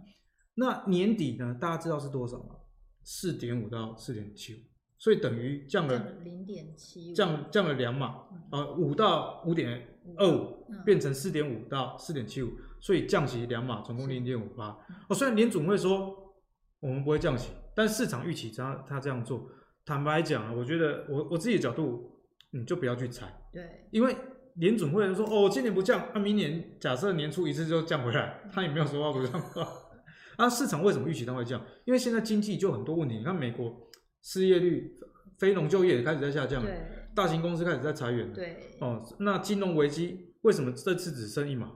[0.55, 2.57] 那年底呢，大家知道是多少吗？
[3.05, 4.59] 四点五到四点七五，
[4.99, 12.51] 所以等于降了零点七，降降了两码，呃，五到五点二五变成四点五到四点七五，
[12.83, 14.76] 所以降息两码，总共零点五八。
[15.09, 16.35] 哦，虽然联总会说
[16.80, 17.49] 我们不会降息。
[17.75, 19.49] 但市场预期他他这样做，
[19.85, 22.20] 坦白讲啊，我觉得我我自己的角度，
[22.51, 24.14] 你就不要去猜，对，因为
[24.57, 29.66] 联准会说哦，今年不降，那、啊、明年假设年初一次就降回来，他也没有说话不降话。
[30.37, 31.64] 啊，市场为什么预期它会降？
[31.85, 33.75] 因为现在经济就很多问题，你看美国
[34.23, 34.95] 失业率、
[35.39, 36.70] 非农就业也开始在下降了，
[37.14, 41.73] 大型公司开始在裁员了，对，哦，那金融危机为什么这次只升一码？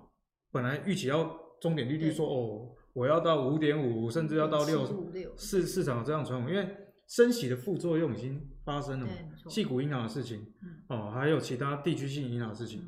[0.53, 2.76] 本来预期要终点利率说哦。
[2.97, 6.67] 我要到五点五，甚至要到六，市市场有这样传闻，因为
[7.09, 9.13] 升息的副作用已经发生了嘛，
[9.51, 10.41] 矽谷银行的事情，
[10.89, 12.81] 哦，还有其他地区性银行的事情，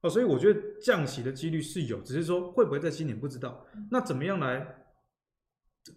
[0.00, 3.64] 哦，所以我觉得降息的几率是有，只是说会不会在今年不知道。
[3.88, 4.66] 那怎么样来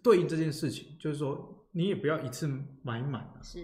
[0.00, 0.96] 对应这件事情？
[1.00, 2.46] 就是说你也不要一次
[2.84, 3.58] 买满啊，是。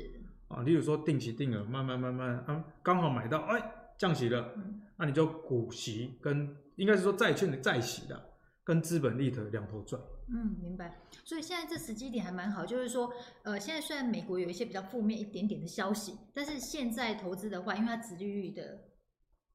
[0.49, 8.32] 啊，例如说定期定额，慢慢慢慢啊，刚好买到哎降息了，嗯、那你就股息跟应该是说债券的债息的。
[8.65, 10.99] 跟资本利得两头赚，嗯，明白。
[11.25, 18.85] 所以现在这时机点还蛮好，就是说，呃，现在虽然美国有一些比较负面一点点的消息，但是现在投资的话，因为它殖利率的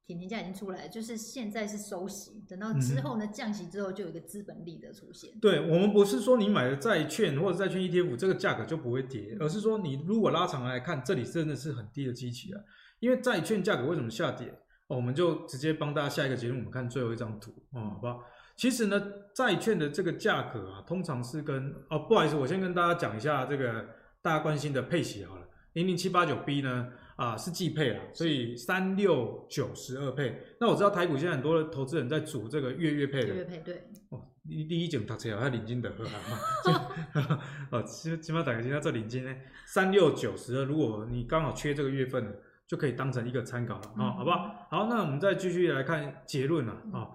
[0.05, 5.31] 甜甜价已经出来了，就是现在是收息，等到之后呢、嗯、降息之后，就有一个资本利得出现。
[5.39, 12.61] 对，我们不是说你买的债券或者债券 ETF 这个价格就不会跌，而是说你如果拉长来看，这里真的是很低的基期啊。
[12.99, 14.47] 因为债券价格为什么下跌？
[14.87, 18.23] 哦，我们就直接帮大家下一个结论，我们看最后一张图，哦，好不好？
[18.57, 18.99] 其实呢，
[19.35, 23.85] 债券的这个价格啊，通常是跟哦，不好意思，我先跟大家讲一下这个
[24.19, 26.87] 大家关心的配息好了，零零七八九 B 呢
[27.17, 30.41] 啊是季配啊，所以三六九十二配。
[30.59, 33.75] 那我知道台股现在很多的投资人在组这个月月配的，月配对。
[34.09, 37.39] 哦，第第一种读起来还领金的喝哈，
[37.69, 39.35] 哦，起起码打个金，那这领金呢
[39.67, 42.35] 三六九十二，如果你刚好缺这个月份的，
[42.65, 44.67] 就可以当成一个参考了啊，嗯、好不好？
[44.71, 46.89] 好，那我们再继续来看结论了啊。
[46.95, 47.07] 嗯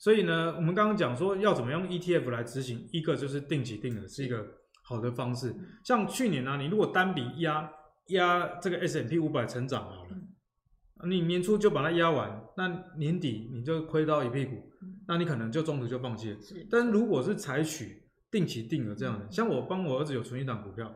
[0.00, 4.42] 所以呢，我们刚刚讲说要怎么用 ETF 来执行，一个就是定期定额是一个
[4.82, 5.54] 好的方式。
[5.84, 7.70] 像去年呢、啊，你如果单笔压
[8.06, 14.54] 压这个 S&P 五百成长好了，你年初就把它压完，那年底你就亏到一屁股，
[15.06, 16.38] 那你可能就中途就放弃了。
[16.70, 20.90] 但如果是采取定期定额这样的，像我帮我儿子有存一档股票，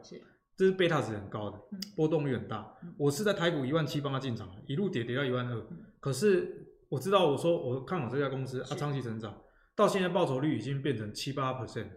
[0.56, 1.58] 这是贝塔值很高的，
[1.94, 2.66] 波动率很大。
[2.96, 5.62] 我是在台股一万七帮他进场，一路跌跌到一万二，
[6.00, 6.62] 可是。
[6.94, 9.36] 我知道，我说我看好这家公司，它、啊、长期成长，
[9.74, 11.88] 到现在报酬率已经变成七八 percent，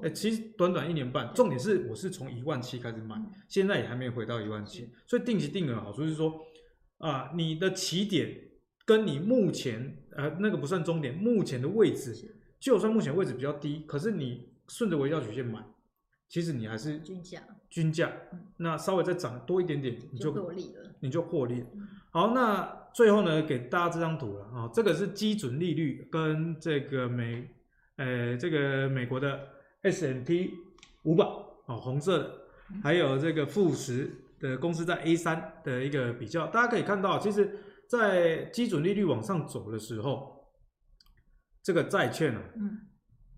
[0.00, 6.32] 哎，其实短短一年半，重点是我是从一万七开始买，嗯、现在也还没回到一万七，所以定期定额好处是说，
[6.98, 8.32] 啊，你的起点
[8.86, 12.14] 跟你目前呃那个不算终点，目前的位置，
[12.60, 15.58] 就算目前位置比较低，可是你顺着微笑曲线买，
[16.28, 18.12] 其实你还是均价，均价，
[18.58, 21.64] 那稍微再涨多一点点，你就获利了，你就获利。
[22.12, 22.77] 好，那。
[22.94, 27.48] 最后呢，给大家这张图了啊，这个是基准利率跟这个美，
[27.96, 29.48] 呃，这个美国的
[29.82, 30.52] S M P
[31.04, 31.24] 五百
[31.66, 32.34] 哦，红色的，
[32.82, 34.10] 还有这个富时
[34.40, 37.58] 的公司在 A 三的一个比较，大家可以看到，其实，
[37.88, 40.44] 在基准利率往上走的时候，
[41.62, 42.80] 这个债券呢、啊，嗯，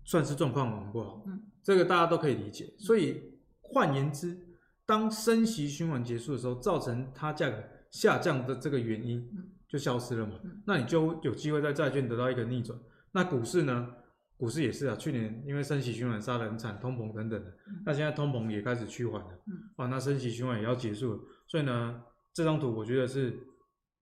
[0.05, 2.73] 算是状况很不好，嗯，这个大家都可以理解。
[2.79, 3.21] 所以
[3.61, 4.37] 换言之，
[4.85, 7.57] 当升息循环结束的时候，造成它价格。
[7.91, 9.25] 下降的这个原因
[9.67, 10.39] 就消失了嘛？
[10.43, 12.77] 嗯、那你就有机会在债券得到一个逆转。
[13.11, 13.95] 那股市呢？
[14.37, 17.49] 股市也是啊，去年因为升息循环杀得很惨，通膨等等的。
[17.67, 21.19] 嗯、那现在通膨也开始趋缓了，嗯、哇，那升息循环也要结束了。
[21.47, 22.01] 所以呢，
[22.33, 23.37] 这张图我觉得是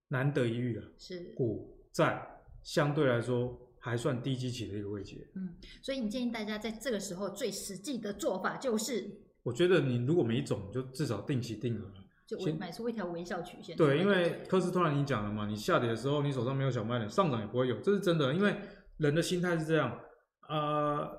[0.08, 2.26] 难得一遇的，是股债
[2.64, 5.30] 相对来说还算低基期的一个位置。
[5.36, 9.12] 嗯，所以你建议大家在这个时候最实际的做法就是，
[9.44, 11.94] 我觉得你如果没种，就至少定期定额。
[12.38, 13.76] 就买出一条微笑曲线。
[13.76, 18.34] 对，因为科斯托兰你讲了嘛，你下跌的时候，你手上没有小卖点，上涨也不会有，这是真的。
[18.34, 18.56] 因为
[18.98, 19.98] 人的心态是这样，
[20.48, 21.10] 呃，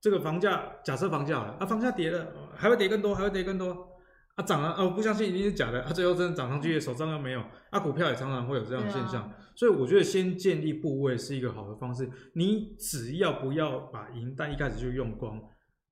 [0.00, 3.88] 这个房价，假设房价了啊，房价跌了，还会跌更多，还会跌更多，
[4.34, 12.10] 啊涨了，啊，我不相信一定是假的，啊最后真的涨上去，手上又没有，啊股票也常常会有这样的现象，啊、所以我觉得先建立部位是一个好的方式。
[12.34, 15.40] 你只要不要把银弹一开始就用光，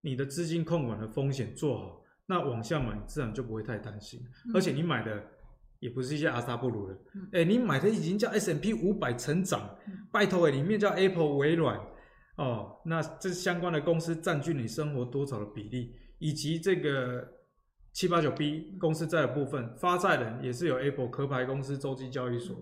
[0.03, 2.03] 你的资金控管的风险做好。
[2.27, 4.21] 那往下买，自然就不会太担心。
[4.47, 5.23] 嗯、而且你买的
[5.79, 11.79] 也不是一些阿萨布鲁的，哎、嗯欸，你买的已经叫 S M P 五百成长，嗯、拜托哎，里面叫 Apple、微软
[12.37, 17.27] 哦，那这相关的公司占据你生活多少的比例，以及这个
[17.93, 22.57] 七八九 B 公司债的部分，发债人也是有 Apple 壳牌公司、洲际交易所、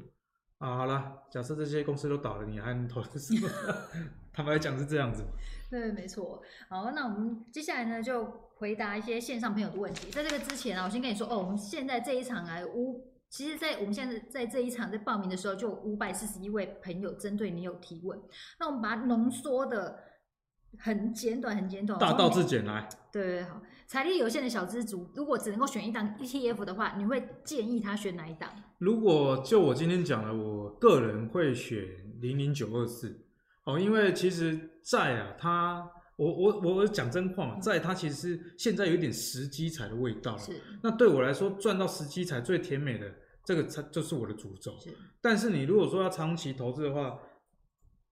[0.61, 0.77] 嗯、啊。
[0.77, 3.49] 好了，假设这些公司都倒了，你还能投资什么？
[4.33, 5.25] 坦白讲是这样子。
[5.71, 6.43] 对，没错。
[6.69, 8.45] 好，那我们接下来呢就。
[8.57, 10.13] 回答一些线上朋友的问题。
[10.13, 18.19] 在这个之前啊，我先跟你说哦，我们现在这一场啊，五，其实，在我们现在在这一场在报名的时候，就五百四十一位朋友针对你有提问。
[18.61, 19.99] 那我们把它浓缩的
[20.79, 22.89] 很简短，很简短，大道至简来。
[23.13, 28.49] 对，好，财力有限的小资族，如果只能够选一档 ETF 的话，你会建议他选哪一档？
[28.79, 31.85] 如果就我今天讲的，我个人会选
[32.21, 33.21] 零零九二四。
[33.65, 35.91] 哦，因为其实债啊，它。
[36.17, 40.39] 我我我讲真话嘛，在它其实是现在有点时机财的味道。
[40.39, 40.53] 是。
[40.81, 43.13] 那对我来说，赚到时机财最甜美的
[43.45, 44.79] 这个才就是我的主轴。
[44.79, 44.97] 是。
[45.21, 47.19] 但是你如果说要长期投资的话，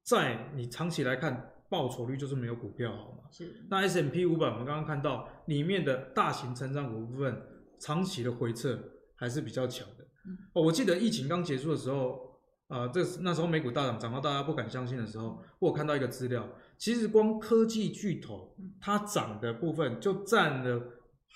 [0.03, 3.31] 在你长期来看，报酬率就是没有股票好嘛。
[3.31, 3.65] 是。
[3.71, 7.41] 那 S&P 五百，我们刚刚看到里面的大型成长股部分，
[7.79, 8.77] 长期的回撤
[9.15, 10.05] 还是比较强的。
[10.27, 10.37] 嗯。
[10.55, 12.33] 哦，我记得疫情刚结束的时候。
[12.69, 16.49] 呃，这那时候美股大涨，涨到大家不敢相信的时候，我有看到一个资料，
[16.79, 20.81] 其实光科技巨头它涨的部分就占了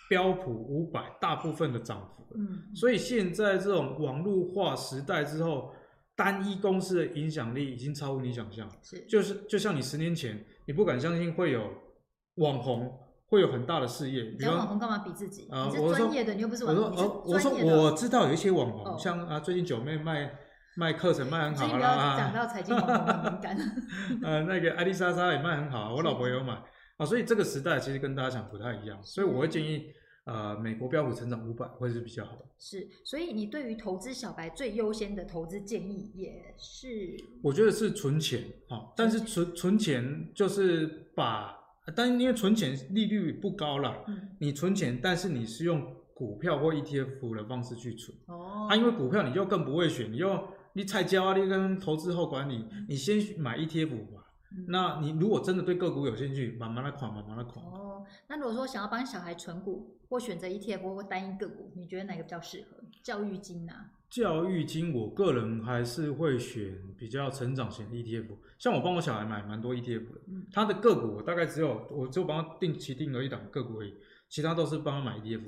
[0.09, 2.27] 标普五百大部分的涨幅。
[2.35, 5.73] 嗯，所以现在这种网络化时代之后，
[6.15, 8.71] 单一公司的影响力已经超乎你想象。
[8.83, 11.71] 是，就是就像你十年前，你不敢相信会有
[12.37, 13.01] 网红。
[13.29, 15.49] 会有很大的事业，讲网红干嘛比自己？
[15.51, 16.85] 啊，我是专业的，你又不是网红。
[17.27, 20.33] 我说，我说我知道有一些网红，像啊，最近九妹卖
[20.77, 22.17] 卖课程卖很好啦。
[22.17, 23.57] 讲到财经网红很敏感。
[24.23, 26.53] 呃，那个艾丽莎莎也卖很好，我老婆也有买
[26.99, 29.87] 啊，所以这个时代其实跟大家讲不太一样，所以我会建议，
[30.25, 32.45] 呃，美国标普成长五百会是比较好的。
[32.59, 37.17] 是，所以你对于投资小白最优先的投资建议也是？
[37.43, 41.55] 我觉得是存钱啊，但是存存钱就是把。
[41.95, 48.13] 但因为存钱利率不高了，嗯，你存钱，但是你是用股票或 ETF 的方式去存。
[48.27, 54.27] 哦，啊，因为股票你就更不会选，你又你菜椒啊，你跟投资后管理，你先买 ETF 吧。
[54.55, 57.65] 嗯，那你如果真的对个股有兴趣，慢慢的款，慢慢的款。
[57.65, 62.77] 哦，那如果说想要帮小孩存股，或选择 ETF 或单一个股，你觉得哪个比较适合？
[63.03, 63.93] 教育金啊？
[64.11, 68.27] 教育金，我个人还是会选比较成长型的 ETF，
[68.59, 70.21] 像我帮我小孩买蛮多 ETF 的，
[70.53, 73.95] 他的个股我大概只有，我就帮他定期定额一档个股而已，
[74.29, 75.41] 其他都是帮他买 ETF，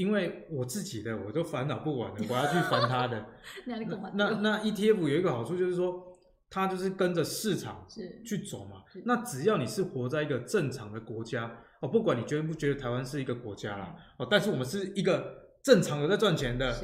[0.00, 3.26] 因为我自己的我都烦恼不完了，我要去烦他的。
[3.66, 3.76] 那
[4.14, 6.16] 那那 ETF 有一个好处就是说，
[6.48, 7.86] 它就是跟着市场
[8.24, 16.74] 去走嘛，那只要你是活在一个正常的国家哦，不管你觉不觉得台湾是一个国家啦，哦，但是我们是一个正常的在赚钱的。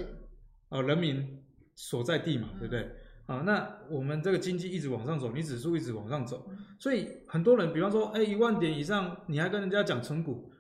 [0.69, 1.43] 哦，人民
[1.75, 2.91] 所在地嘛，对不对？
[3.27, 6.49] 啊，那我们这个经济一直往上走，你指数一直往上走，
[6.79, 10.51] 所以很多人，比方说，哎，一万点以上，你还跟人家讲存股，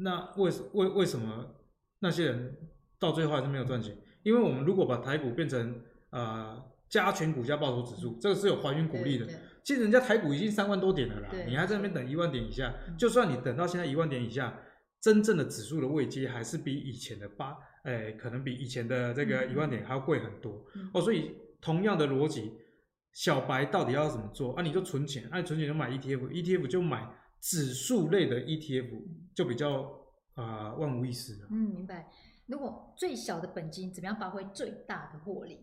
[0.00, 1.54] 那为为为什么
[2.00, 2.56] 那些人
[2.98, 3.96] 到最后还是没有赚钱？
[4.22, 5.80] 因为我们如果把台股变成
[6.10, 9.26] 啊加权股价报酬指数，这个是有还原股利的。
[9.62, 14.58] 其实人家台股已经三万多点了啦，你还在那边等一万点以下，就算你等到现在一万点以下，
[15.00, 17.56] 真正的指数的位阶还是比以前的八。
[17.84, 22.52] 哎，可能比以前的这个一万点还要贵很多、嗯、哦，所以同样的逻辑，
[23.12, 24.62] 小白到底要怎么做啊？
[24.62, 27.08] 你就存钱，按、啊、存钱就买 ETF，ETF 就买
[27.40, 29.02] 指数类的 ETF，
[29.34, 29.82] 就比较
[30.34, 31.48] 啊、呃、万无一失了。
[31.50, 32.10] 嗯，明白。
[32.46, 35.58] 如果最小的本金怎么样发挥最大的获利？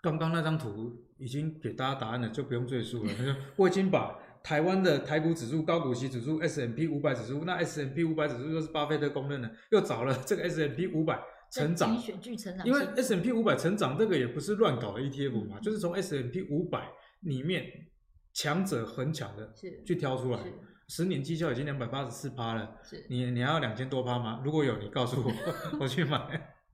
[0.00, 3.12] 刚刚那张图已经给大家答案了，就不用赘述了。
[3.56, 11.22] 我已经把台湾的台股指数、高股息指数、S M P 五百指数，那 S M P 五百指数又是巴菲特公认的，又找了这个 S M P 五百
[11.52, 11.96] 成长，
[12.64, 16.88] 因为 S M P 五百成长这个也不是乱搞的 ETF 嘛，嗯、就是从 S M P 五百
[17.20, 17.64] 里面
[18.32, 19.54] 强者恒强的
[19.86, 20.40] 去挑出来，
[20.94, 24.42] 十年绩效已经两百八十四趴了，是你你还要两千多趴吗？
[24.44, 25.32] 如果有，你告诉我，
[25.80, 26.18] 我去买。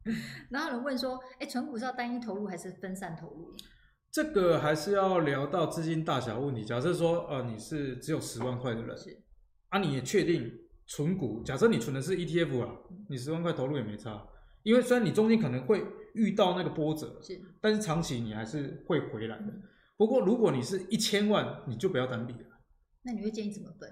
[0.51, 3.55] 然后有人问说，哎，存股是要单一投入还是分散投入？
[4.11, 6.65] 这个还是要聊到资金大小问题。
[6.65, 9.17] 假设说，呃，你是只有十万块的人，是
[9.69, 10.51] 啊，你也确定
[10.89, 11.41] 存股？
[11.45, 12.75] 假设你存的是 ETF 啊，
[13.09, 14.27] 你十万块投入也没差，
[14.65, 19.45] 因为虽然你中间可能会遇到那个波折，是，但是长期你还是会回来的。
[19.45, 19.63] 嗯、
[19.97, 22.48] 不过如果你是一千万，你就不要单笔了。
[23.03, 23.89] 那你会建议怎么分？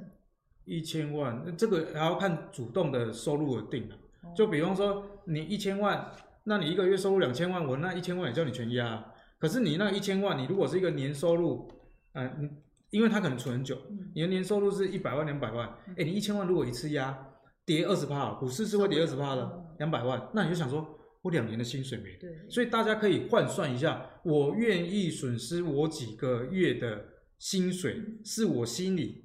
[0.64, 3.96] 一千万，这个还要看主动的收入而定了。
[4.34, 6.10] 就比方说，你一千万，
[6.44, 9.12] 那你一个月收入两千万，我那一千万也叫你全押。
[9.38, 11.70] 可是你那一千万，你如果是一个年收入，
[12.14, 12.50] 嗯、呃，
[12.90, 13.78] 因为它可能存很久，
[14.14, 17.16] 你的年收入是一百万两百万，哎，你一千万如果一次压
[17.64, 20.84] 跌二十趴，股市是会跌二十趴的，两百万，那你就想说，
[21.22, 27.04] 我两年的薪水没，对，所以大家可以换算一下，我愿意损失我几个月的
[27.38, 29.24] 薪水，是我心里，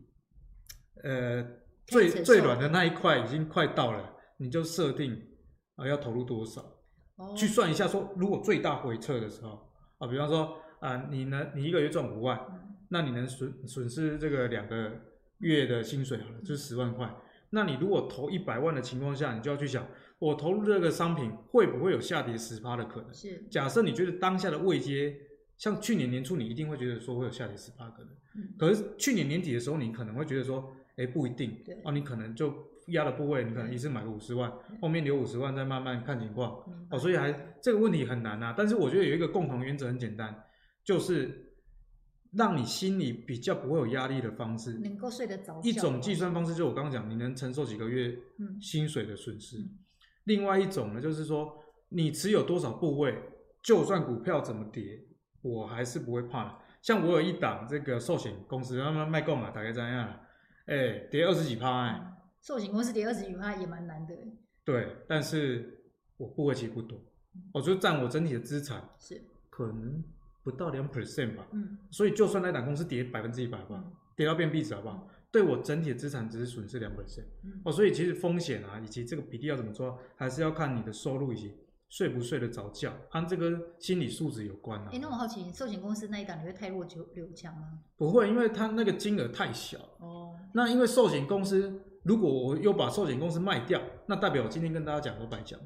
[1.04, 1.46] 呃，
[1.88, 4.18] 最最软的那一块已经快到了。
[4.38, 5.22] 你就设定
[5.76, 6.60] 啊，要投入多少
[7.18, 7.38] ，oh.
[7.38, 14.92] 去算一下，说如果最大回撤的时候啊，比方说啊，你能你一个月赚五万，嗯、那你能损损失这个两个
[15.42, 17.08] 月的薪水好了，就是十万块。
[17.52, 19.88] 那你如果投一百万的情况下，你就要去想，
[20.18, 23.14] 我投入这个商品会不会有下跌十趴的可能？
[23.14, 23.46] 是。
[23.52, 25.16] 假设你觉得当下的位阶，
[25.62, 28.10] 像去年年初，你一定会觉得说会有下跌十八个的。
[28.36, 28.50] 嗯。
[28.58, 31.62] 可是去年年底的时候，你可能会觉得说，哎，不一定。
[31.64, 31.76] 对。
[31.84, 32.52] 啊，你可能就。
[32.88, 34.52] 压的部位，你可能一次买个五十万，
[34.82, 36.52] 后面留五十万再慢慢看情况。
[36.90, 37.32] 哦，所以还
[37.62, 38.56] 这个问题很难啊。
[38.58, 40.36] 但是我觉得有一个共同原则很简单，
[40.84, 41.54] 就是
[42.34, 45.62] 让你心里比较不会有压力的方式，能够睡得着。
[45.64, 48.18] 一种计算方式，就是我刚刚讲，你能承受几个月
[48.60, 49.58] 薪水的损失。
[50.24, 51.54] 另外一种呢，就是说
[51.90, 53.16] 你持有多少部位，
[53.62, 55.00] 就算股票怎么跌，
[55.42, 56.56] 我还是不会怕的。
[56.82, 60.20] 像我有一档这个寿险公司，他们卖够嘛，大概怎样？
[60.66, 62.14] 哎，跌二十几趴哎。
[62.42, 64.16] 寿险公司跌二十几趴也蛮难的。
[64.64, 65.84] 对，但是
[66.18, 67.00] 我部位其实不多，
[67.54, 70.04] 我就占我整体的资产是可可能
[70.44, 71.46] 不到两 percent 吧。
[71.52, 75.08] 嗯，所以就算那档公司跌百分之一百吧，嗯、跌到变壁纸好不好？
[75.08, 77.26] 嗯、对我整体的资产只是损失两 percent。
[77.44, 81.56] 嗯、哦，所以其实风险啊，以及这个比例要怎么做，还是要看你的收入以及
[81.92, 84.90] 睡不睡得着觉，和这个心理素质有关啊。
[84.92, 87.80] 哎，那我好奇，寿险公司那一档你会太弱就流强吗？
[87.98, 89.78] 不会，因为它那个金额太小。
[90.00, 91.84] 哦，那因为寿险公司。
[92.04, 95.60] 如果我又把寿险公司卖掉，那代表我今天跟大家讲都白讲。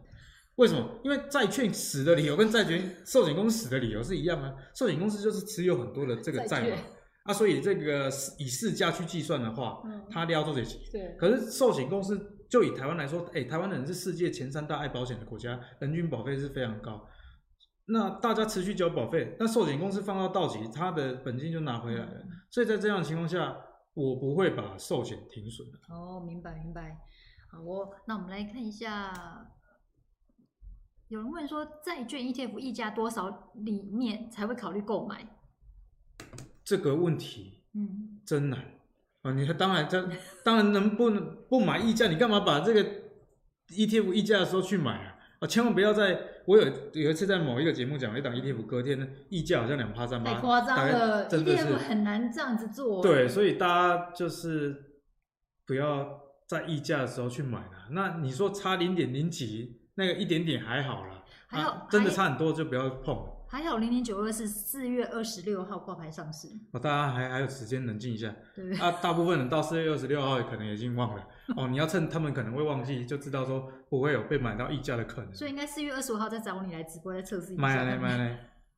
[0.55, 0.85] 为什么？
[1.01, 4.53] 因为债券死的理由跟债券寿险公司死的理由是一样啊。
[4.75, 6.77] 寿险公司就是持有很多的这个债嘛，
[7.23, 10.77] 啊，所以这个以市价去计算的话，它撩多少钱。
[10.91, 11.15] 对。
[11.17, 17.05] 可是寿险公司就以台湾来说，哎、欸，台湾人是世界前三大爱保险的国家，人均保费是非常高。
[17.87, 22.23] 那大家持续交保费，那寿险公司放到到期，他的本金就拿回来了。
[22.49, 23.57] 所以在这样的情况下。
[23.95, 25.79] 我不会把寿险停损的。
[25.87, 26.99] 哦，明白明白。
[27.49, 29.49] 好，我那我们来看一下，
[31.07, 35.25] 有人问说，债券 ETF 溢价多少里面才会考虑购买？
[36.65, 38.74] 这个问题，嗯，真难
[39.25, 39.31] 啊！
[39.33, 40.07] 你当然这
[40.43, 42.07] 当然能不能不买溢价？
[42.07, 42.85] 你干嘛把这个
[43.69, 45.15] ETF 溢价的时候去买啊？
[45.39, 46.17] 啊，千万不要在！
[46.45, 46.63] 我有
[46.93, 51.27] 有一次在某一个节目讲了一档 ETF，隔天呢溢价好像两趴三趴，太夸张了。
[51.27, 53.01] ETF 很难这样子做。
[53.01, 54.75] 对，所以大家就是
[55.65, 56.07] 不要
[56.47, 57.89] 在溢价的时候去买了。
[57.91, 61.23] 那你说差零点零几，那个一点点还好啦。
[61.47, 63.34] 还有、啊、真的差很多就不要碰。
[63.55, 66.45] 还好零零九二是四月二十六号挂牌上市。
[66.73, 68.35] 哦，大家还还有时间冷静一下。
[68.53, 68.77] 对，对。
[68.79, 71.25] 啊，大部分人到四月二十六号可能已经忘了。
[71.55, 75.33] 哦，你要趁他们可能会忘记，就知道说不会有被买到溢价的可能。
[75.33, 77.61] 所以应该四月二十五号再找你来直播，再测试一下。
[77.61, 78.37] 买来买来。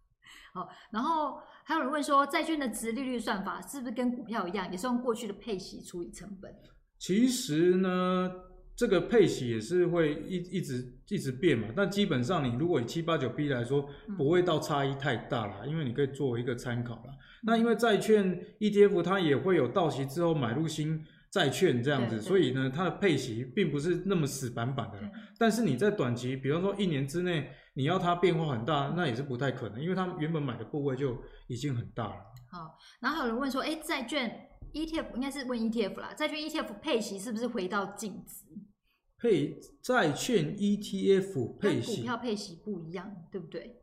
[0.53, 6.53] 好，然后还有人问说，债券的值利率算法是不是跟股票一样，也是用过去的配息除以成本？
[6.99, 8.31] 其实呢。
[8.77, 17.13] 这个配息也是会一一直一直变嘛，但基本上你如果以七八九 B 来说，不会到差异太大啦，因为你可以作为一个参考啦。
[17.41, 24.99] 那因为债券 ETF 它也会有到期之后买入新债券这样子，所以呢，它的配息并不是那么死板板的。
[25.39, 31.17] 但是你在短期，比方说一年之内，你要它变化很大，那也是不太可能，因为它原本买的部位就
[31.47, 32.15] 已经很大了。
[32.51, 38.45] 好，然后有人问说，哎，债券 ETF 应该是问 ETF 啦，债券 ETF 配息是不是回到净值？
[39.19, 43.81] 配债券 ETF 配息，股票配息不一样，对不对？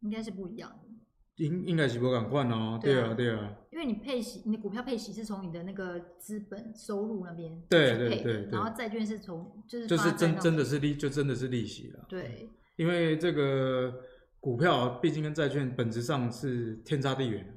[0.00, 0.88] 应该是不一样的。
[1.36, 2.78] 应应该是不敢换哦。
[2.82, 3.56] 对啊，对啊。
[3.70, 12.04] 因为你配息，你的股票配息是从你的那个资本收入那边对对对，对，然后债券是从就是就是真真的是利，就真的是利息了。
[12.08, 14.02] 对，因为这个
[14.38, 17.56] 股票毕竟跟债券本质上是天差地远。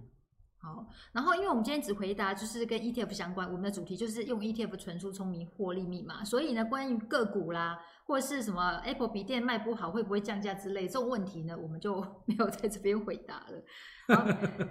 [0.63, 14.15] 好，然后因为我们今天只回答就是跟 ETF 相关，我们的主题就是用 ETF 存出聪明获利密码，所以呢，关于个股啦，或者是什么 Apple 笔电卖不好会不会降价之类这种问题呢，我们就 没有在这边回答了。
[14.15, 14.25] 好，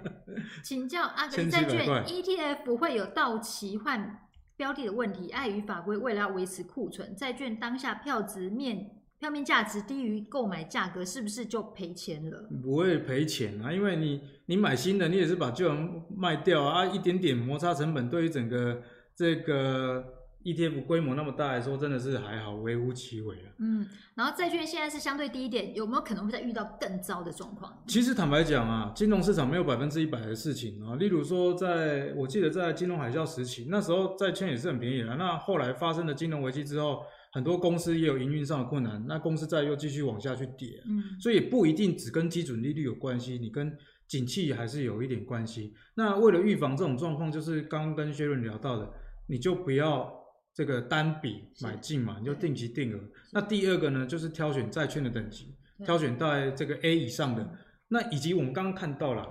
[0.65, 4.19] 请教阿格力债券 ETF 会有到期换
[4.57, 9.02] 标的的问题，碍于法规，为了要维持库存，债券当下票值面。
[9.23, 12.49] 票面价值低于购买价格，是不是就赔钱了？
[12.61, 15.77] 不会赔钱啊，因为你你买新的，你也是把旧的
[16.13, 18.81] 卖掉啊，一点点摩擦成本，对于整个
[19.15, 20.03] 这个
[20.43, 23.47] ETF 规模那么大来说，真的是还好，微乎其微啊。
[23.59, 27.81] 嗯，然后债券现在是相对低一点，有没有可能会再遇到更糟的状况？
[27.87, 30.97] 其实坦白讲啊，金融市场没有百分之一百的事情啊。
[30.97, 37.03] 例如说在，在我记得在金融海啸时期，那时候债券也是很便宜的，那后来发生了金融危机之后。
[37.33, 43.75] 很多公司也有营运上的困难，那公司债又继续往下去跌，嗯，所以不一定只跟基准利率有关系，你跟
[44.07, 45.73] 景气还是有一点关系。
[45.95, 48.87] 那为了预防这种状况，就是刚刚跟薛伦聊到的，
[49.27, 50.13] 你就不要
[50.53, 52.99] 这个单笔买进嘛，你就定期定额。
[53.31, 57.49] 那第二个呢，就是挑选债券的等级，挑选在这个 A 以上的。
[57.87, 59.27] 那以及我们刚刚看到了，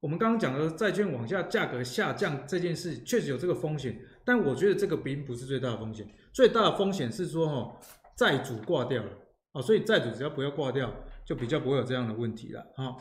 [0.00, 6.04] 我们刚刚讲的债券往下价格下降这件事，确实有这个风险，但我觉得这个并不是最大的风险。
[6.36, 7.80] 最大的风险是说，哈，
[8.14, 9.10] 债主挂掉了，
[9.52, 10.92] 哦，所以债主只要不要挂掉，
[11.24, 12.94] 就比较不会有这样的问题了，哈。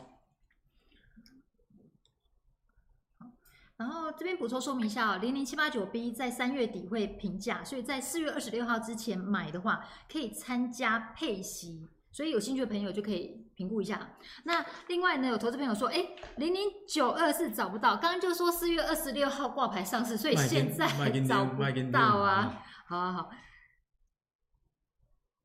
[3.75, 14.15] 然后这边补充说明一下，零零七八九 B 在三月底会评价，所以在四月二十六号之前买的话，可以参加配息，所以有兴趣的朋友就可以评估一下。
[14.45, 16.07] 那另外呢，有投资朋友说，哎，
[16.37, 20.87] 零零九二是找不到，刚刚就说四月二十六号挂牌上市，所以现在
[21.27, 22.63] 找不到啊。
[22.87, 23.29] 好啊好，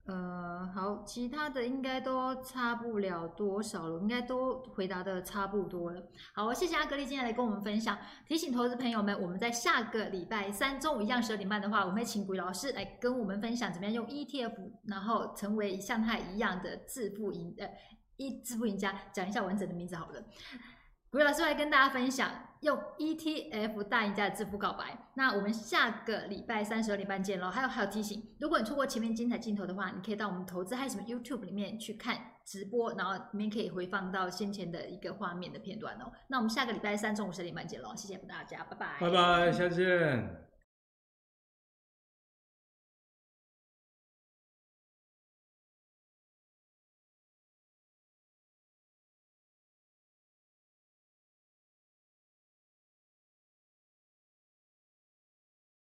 [0.05, 6.03] 呃好，其他的应该都差不了多少了，应该都回答的差不多了。
[6.35, 7.97] 好，谢谢阿格丽今天来跟我们分享。
[8.27, 17.67] 提醒投资朋友们，我们在下个礼拜三中午一样十二点半的话，我们会请古老师来跟我们分享怎么样用 ETF，然后成为像他一样的致富赢呃
[18.17, 20.23] 一致富赢家讲一下完整的名字好了。
[21.11, 22.31] 古月老师来跟大家分享
[22.61, 24.97] 用 ETF 大赢家的致富告白。
[25.15, 27.51] 那我们下个礼拜三十二点半见喽。
[27.51, 36.13] 还有还有提醒，如果你错过前面精彩镜头的话，你可以到我们投资还有什么 YouTube 里面去看直播，然后里面可以回放到先前的一个画面的片段哦。
[36.29, 40.50] 那我们下个礼拜三中午十二点半见喽，谢谢大家，拜拜，拜拜，下次见。